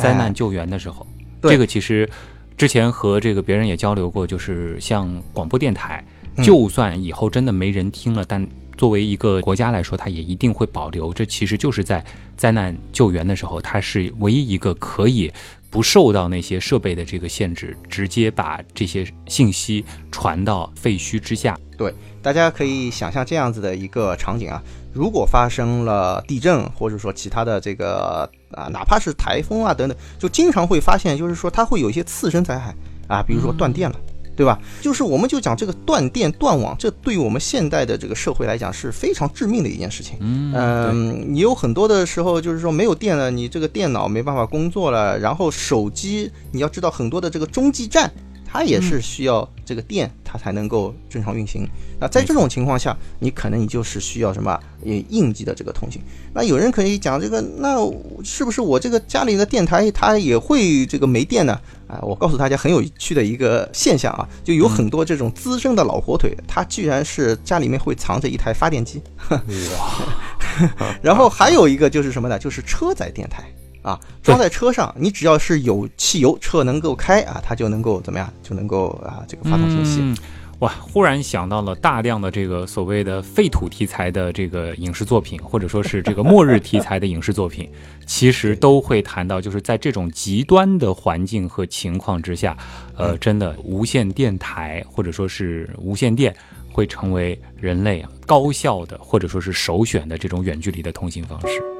[0.00, 1.06] 灾难救援的时候，
[1.42, 2.08] 这个其实
[2.56, 6.04] 之前和这个别人也交流过，就是像广播电台，
[6.42, 8.46] 就算以后真的没人听了，但
[8.76, 11.12] 作为一个国家来说，它也一定会保留。
[11.12, 12.04] 这其实就是在
[12.36, 15.30] 灾难救援的时候，它是唯一一个可以
[15.68, 21.58] 不受到那些设备的这个限制，直接把这些信息传到废墟之下。
[21.76, 24.62] 对，大家可以想象这样子的一个场景啊。
[24.92, 32.74] 如果发生了地震，或者说其他的这个啊，哪怕是台风啊等等，就经常会发现，就是说它会有一些次生灾害
[33.08, 33.96] 啊，比如说断电了，
[34.36, 34.58] 对吧？
[34.80, 40.16] 就是我们就讲这个断电断网，这对于我们现代的这个社会来讲是非常致命的一件事情。
[40.20, 48.10] 嗯，你有很多的时候就是说没有电了，你这个电脑没办法工作了，然后手机，你要知道很多的这个中继站。
[48.52, 51.68] 它也是需要这个电，它才能够正常运行。
[52.00, 56.02] 那在这种情况下，你可能你就是需要什么呃应急的这个通信。
[56.34, 57.76] 那有人可以讲这个，那
[58.24, 61.60] 是不是我这个家里的电台它也会这个没电呢？
[61.86, 69.00] 啊，我告诉大家很有趣的一个现象啊，就有很多这种资深的老火腿，他居然是家里面会藏着一台发电机。
[71.00, 72.38] 然后还有一个就是什么呢？
[72.38, 73.44] 就是车载电台
[73.82, 78.32] 啊，装在车上，你只要是有汽油，车能够开啊，它就能够怎么样？
[78.42, 80.00] 就能够啊这个发送信息。
[80.02, 80.16] 嗯
[80.60, 87.66] 哇，忽然想到了大量的这个所谓的废土题材的这个影视作品，或者说是这个末日题材的影视作品，
[88.06, 92.54] 其实都会谈到，就是在这种极端的环境和情况之下，
[92.94, 96.36] 呃，真的无线电台或者说是无线电
[96.70, 101.79] 会成为人类啊高效的或者说是首选的这种远距离的通信方式。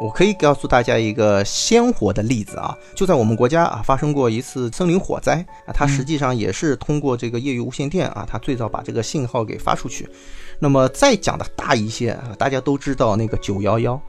[0.00, 10.08] 我可以告诉大家一个鲜活的例子啊，就在我们国家啊发生过一次森林火灾啊，它实际上也是通过这个业余无线电啊，它最早把这个信号给发出去。
[10.58, 14.00] 那么再讲的大一些啊，大家都知道那个九幺幺，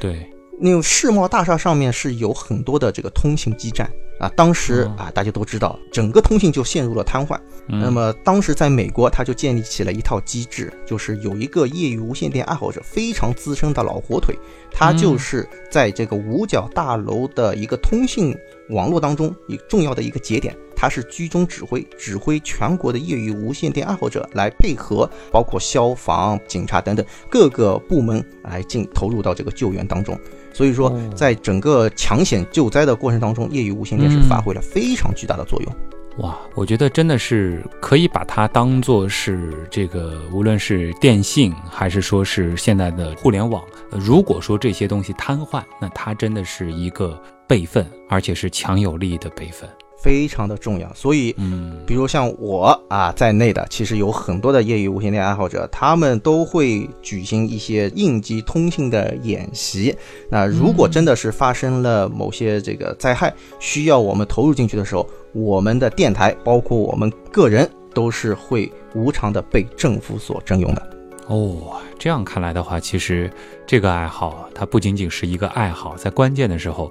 [0.00, 0.28] 对，
[0.58, 7.38] 那个世贸大厦上面是有很多的这个通信基站啊，当时啊大家都知道，整个通信就陷入了瘫痪。
[7.66, 14.34] 那么当时在美国，他就建立起了一套机制，就是有一个业余无线电爱好者，非常资深的老火腿，
[14.70, 18.34] 他就是在这个五角大楼的一个通信
[18.70, 30.18] 网络当中一重要的一个节点，他是居中指挥，指挥全国的业余无线电爱好者来配合，包括消防、警察等等各个部门来进投入到这个救援当中。
[30.58, 35.72] 所以说，在整个抢险救灾的过程当中，业余无线电是发挥了非常巨大的作用。
[36.16, 49.70] 哇，我觉得真的是可以把它当做是这个，无论是电信还是说是现在的互联网，呃如果说这些东西瘫痪，那它真的是一个备份，而且是强有力的备份。
[50.00, 59.94] 非常的重要，所以，嗯，比如像我啊在内的，其实有很多的业余无线电爱好者，他们都会举行一些应急通信的演习。
[60.30, 70.90] 那如果真的是发生了某些这个灾害，需要我们投入进去的时候，我们的电台，包括我们个人，都是会无偿的被政府所征用的。
[71.26, 73.30] 哦，这样看来的话，其实
[73.66, 76.90] 这个爱好啊它不仅仅是一个爱好，在关键的时候，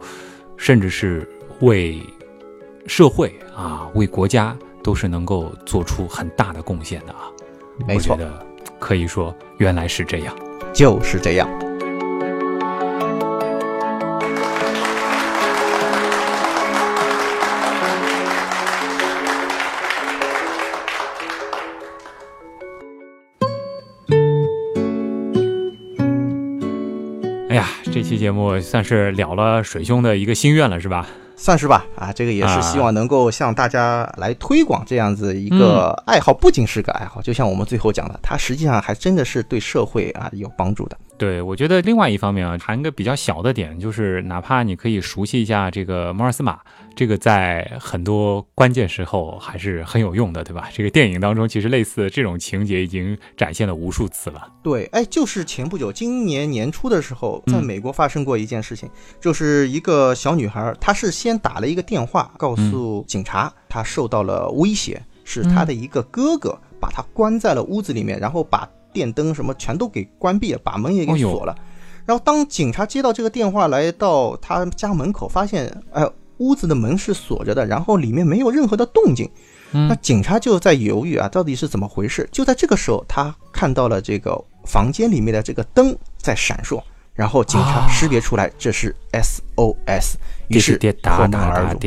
[0.57, 1.27] 甚至是
[1.61, 1.99] 为
[2.87, 7.29] 社会啊、为国家都是能够做出很大的贡献的啊。
[7.87, 8.45] 没错我觉得
[8.79, 10.35] 可以说原来是这样。
[10.73, 11.47] 就是这样。
[27.49, 31.07] 哎呀，这期节目算是了了水兄的一个心愿了，是吧？
[31.37, 40.97] 算是吧，啊，这个也是啊希望能够向大家来推广这样子一个爱好，不仅是个爱好，就像我们最后讲的，它实际上还真的是对社会啊有帮助的。
[41.17, 46.59] 对，我觉得另外一方面啊，谈一个比较小的点，就是哪怕你可以熟悉一下这个摩尔斯码，
[46.95, 50.69] 这个在很多关键时候还是很有用的，对吧？
[50.71, 54.47] 这个电影当中其实类似这种情节已经展现了无数次了。
[54.61, 58.87] 对，哎，就是前不久，今年年初的时候，在嗯美国发生过一件事情，
[59.19, 71.55] 就是一个小女孩，她是先打了一个电话告诉警察，她受到了威胁，是她的一个哥哥把她关在了屋子里面，然后把电灯什么全都给关闭了，把门也给锁了。
[72.03, 76.03] 然后当警察接到这个电话，来到他家门口，发现，哎，
[76.37, 79.29] 屋子的门是锁着的，然后里面没有任何的动静。
[79.73, 82.27] 嗯那警察就在犹豫啊，到底是怎么回事？
[82.31, 86.81] 就在这个时候，他看到了这个房间里面的这个灯在闪烁，
[87.13, 90.15] 然后警察啊识别出来这是 SOS，
[90.47, 91.79] 于是破门而入。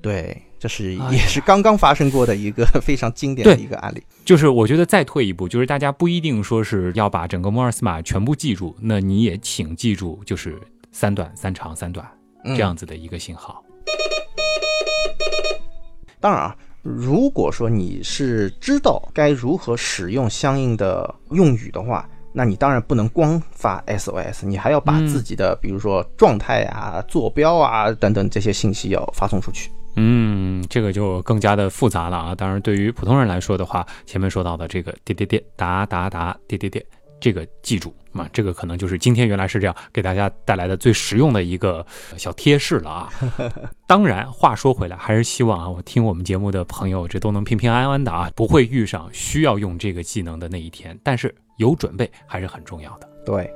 [0.00, 4.00] 对，这是也是刚刚发生过的一个 非常经典的一个案例。
[4.24, 10.56] 就是我觉得再退一步，就是大家不一定说是要把整个摩尔斯码全部记住，那你也请记住，就是
[10.92, 12.06] 三短三长三短
[12.44, 13.60] 嗯这样子的一个信号。
[16.20, 29.68] 当然啊，如果说你是知道该如何使用相应的用语的话，那你当然不能光发 SOS，你还要把嗯自己的、比如说状态啊、坐标啊等等这些信息要发送出去。
[29.96, 32.34] 嗯，这个就更加的复杂了啊。
[32.34, 36.84] 当然，对于普通人来说的话，前面说到的这个跌跌跌打打打跌跌跌，
[37.20, 41.84] 这个记住嘛，这个可能就是今天原来是这样给大家带来的最实用的一个
[42.16, 43.10] 小贴士了啊。
[43.86, 50.98] 当然，话说回来，还是希望啊，我听我们节目的朋友这都能平平安安的啊，不会遇上需要用这个技能的那一天。
[51.02, 53.08] 但是有准备还是很重要的。
[53.24, 53.48] 对，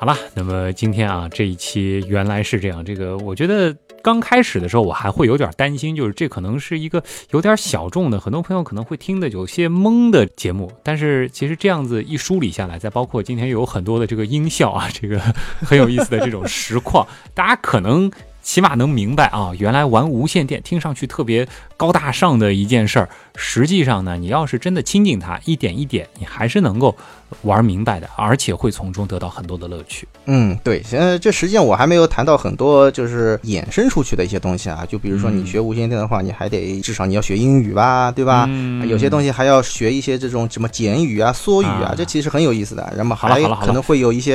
[0.00, 2.82] 好了，那么今天啊，这一期原来是这样。
[2.82, 10.72] 这个我觉得刚开始的时候，我还会有点担心，就是这可能是一个有点小众的，很多朋友可能会听的有些懵的节目。
[10.82, 15.18] 但是其实这样子一梳理下来，再包括今天有很多的这个音效啊，这个
[15.60, 21.46] 很有意思的这种实况，大家可能起码能明白啊，原来玩无线电听上去特别
[21.80, 26.94] 高大上的一件事儿，实际上呢，你要是真的亲近它，一点一点，你还是能够。
[27.42, 30.04] 玩明白的，而且会从中得到很多的乐趣。
[30.26, 38.46] 嗯，对，现在这实际上我还没有谈到很多就是衍生出去的一些东西啊，就比如说你学无线电的话，你还得至少你要学英语吧，对吧？
[38.48, 42.92] 嗯有些东西还要学一些这种什么简语啊、缩语啊啊，这其实很有意思的。
[42.96, 44.32] 然后还好了好了可能会有一些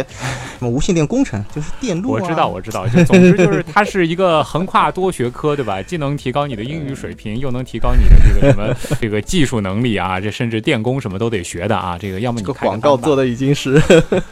[0.57, 2.21] 什么无线电工程，就是电路、啊。
[2.21, 5.81] 我知道，我知道，就总之就是它是一个横跨多学科，对吧？
[5.81, 11.97] 既能提高你的英语水平，又能提高你的这个什么这个技术能力啊，这甚至电工什么都得学的啊。
[11.99, 13.81] 这个要么这个你开班吧广告做的已经是，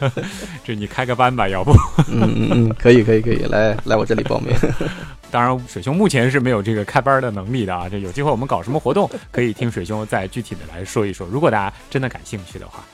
[0.64, 1.72] 这你开个班吧，要不？
[2.10, 4.54] 嗯嗯嗯，可以可以可以，来来我这里报名。
[5.30, 7.88] 当然，水兄目前是没有这个开班的能力的啊。
[7.90, 11.26] 这有机会我们搞什么活动，可以听水兄再具体的来说一说。
[11.28, 12.84] 如果大家真的感兴趣的话，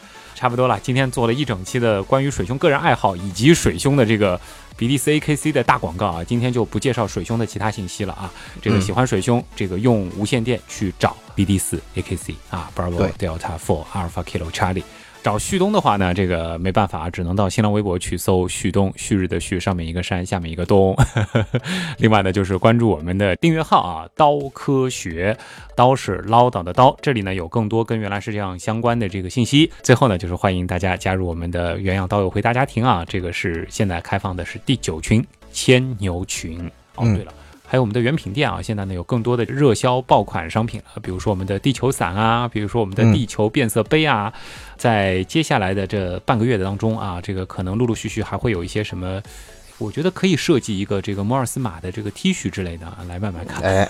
[0.41, 0.81] 差不多了。
[0.83, 4.41] 今天做了一整期的关于水兄个人爱好以及水兄的这个
[4.79, 8.33] BDC AKC 的大广告啊，今天就不介绍水兄的其他信息了啊。
[8.63, 14.83] 这个嗯喜欢水兄，这个用无线电去找 BD 四 AKC 啊，Bravo Delta Four Alpha Kilo Charlie。
[15.23, 20.97] 找旭东的话呢，这个没办法，只能到新浪微博去搜旭东，旭日的旭，上面一个山，下面一个东。
[21.99, 25.37] 另外呢，就是关注我们的订阅号啊，刀科学，
[25.77, 29.71] 刀是唠叨的刀，这里呢有更多跟原来是这样相关的这个信息。
[29.83, 36.67] 最后呢，就是欢迎大家加入我们的原样刀友会大家庭啊，这个是现在开放的是第九群牵牛群。
[36.97, 37.33] 哦，嗯对了。
[37.71, 44.33] 还有我们的原品店啊，现在呢有更多的热销爆款商品了，比如说我们的地球伞啊，比如说我们的嗯地球变色杯啊，
[44.77, 49.23] 在接下来的这半个月的当中啊，这个可能陆陆续续还会有一些什么，
[49.79, 53.63] 我觉得可以设计一个这个摩尔斯码的这个 T 恤之类的啊，来慢慢看。
[53.63, 53.89] 哎，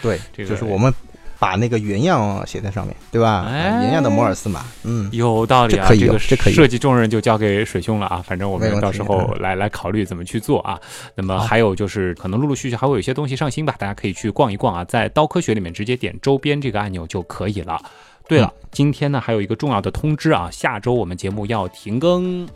[0.00, 0.94] 对，这个就是我们
[1.38, 3.46] 把那个原样写在上面，对吧？
[3.48, 10.80] 哎原样的摩尔斯码，嗯，有道理啊，这可以有个这可以设计重任就交给水兄了啊，反正我们到时候来来考虑怎么去做啊。
[11.14, 17.80] 那么还有就是可能陆陆续续还会有一些东西上新吧，大家可以去逛一逛啊，在刀科学里面直接点周边这个按钮就可以了。
[18.28, 22.46] 对了，嗯今天呢还有一个重要的通知啊，下周我们节目要停更。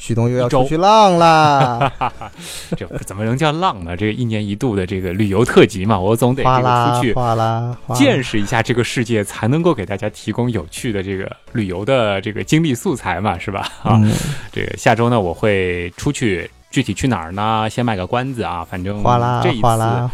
[0.00, 1.92] 旭东又要出去浪啦，
[2.74, 3.94] 这怎么能叫浪呢？
[3.94, 7.14] 这个一年一度的这个旅游特辑嘛，我总得这个出去
[7.94, 13.60] 见识一下这个世界，才能够给大家提供有趣的这个旅游的这个经历素材嘛，是吧？
[13.82, 14.10] 啊，嗯
[14.50, 17.68] 这个下周呢，我会出去，具体去哪儿呢？
[17.68, 19.02] 先卖个关子啊，反正
[19.42, 20.10] 这一次，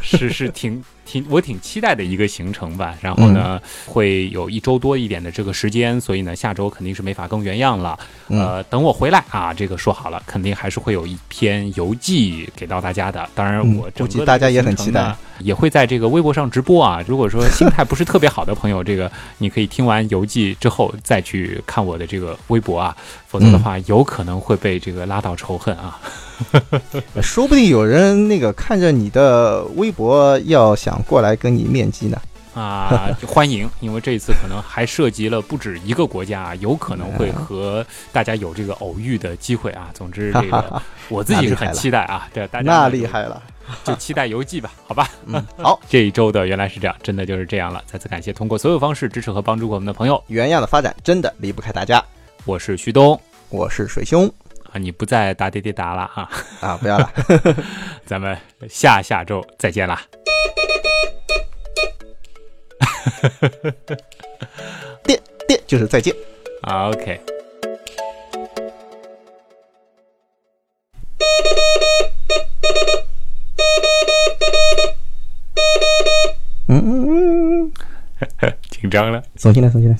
[0.00, 2.94] 是是挺挺我挺期待的一个行程吧。
[3.00, 7.98] 然后呢，会有一周多一点的这个时间，所以呢，下周肯定是没法更原样了。
[8.28, 13.26] 嗯呃，等我回来啊，这个说好了，肯定还是会有一篇游记给到大家的。
[13.34, 17.02] 当然，嗯我估计大家也很期待，也会在这个微博上直播啊。
[17.06, 22.94] 如果说心态不是特别好的朋友，这个你可以听完游记之后再去看我的这个微博啊，
[23.26, 25.98] 否则的话有可能会被这个拉到仇恨啊。
[27.20, 32.20] 说不定有人那个看着你的微博要想过来跟你面基呢。
[32.54, 39.90] 啊，就欢迎， 因为这一次可能还涉及了不止一个国家啊，有可能会和大家有这个偶遇的机会啊。
[39.94, 43.40] 总之，这个 我自己是很期待啊，对大家那厉害了，
[43.84, 45.08] 就期待游记吧，好吧。
[45.26, 47.80] 嗯，好，这一周的原来是这样，真的就是这样了。
[47.86, 52.02] 再次感谢通过所有方式支持和帮助过我们的朋友，原样的发展真的离不开大家。
[52.44, 53.20] 我是旭东
[53.50, 54.26] 我是水兄
[54.72, 56.28] 啊，你不再打滴滴答了啊，
[56.60, 57.12] 啊，不要了，
[58.04, 58.36] 咱们
[58.68, 60.02] 下下周再见啦。
[65.04, 66.14] 电电就是再见。
[66.62, 67.20] OK。
[76.70, 77.72] 嗯嗯
[78.40, 79.22] 嗯，紧张了。
[79.36, 79.96] 耸起来，耸起来。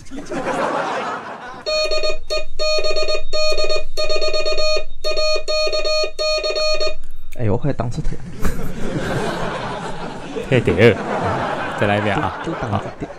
[7.38, 8.18] 哎呦，我快挡住他了，
[10.50, 10.94] 嘿对，
[11.78, 12.40] 再来一遍啊。
[12.44, 13.17] 就挡着点。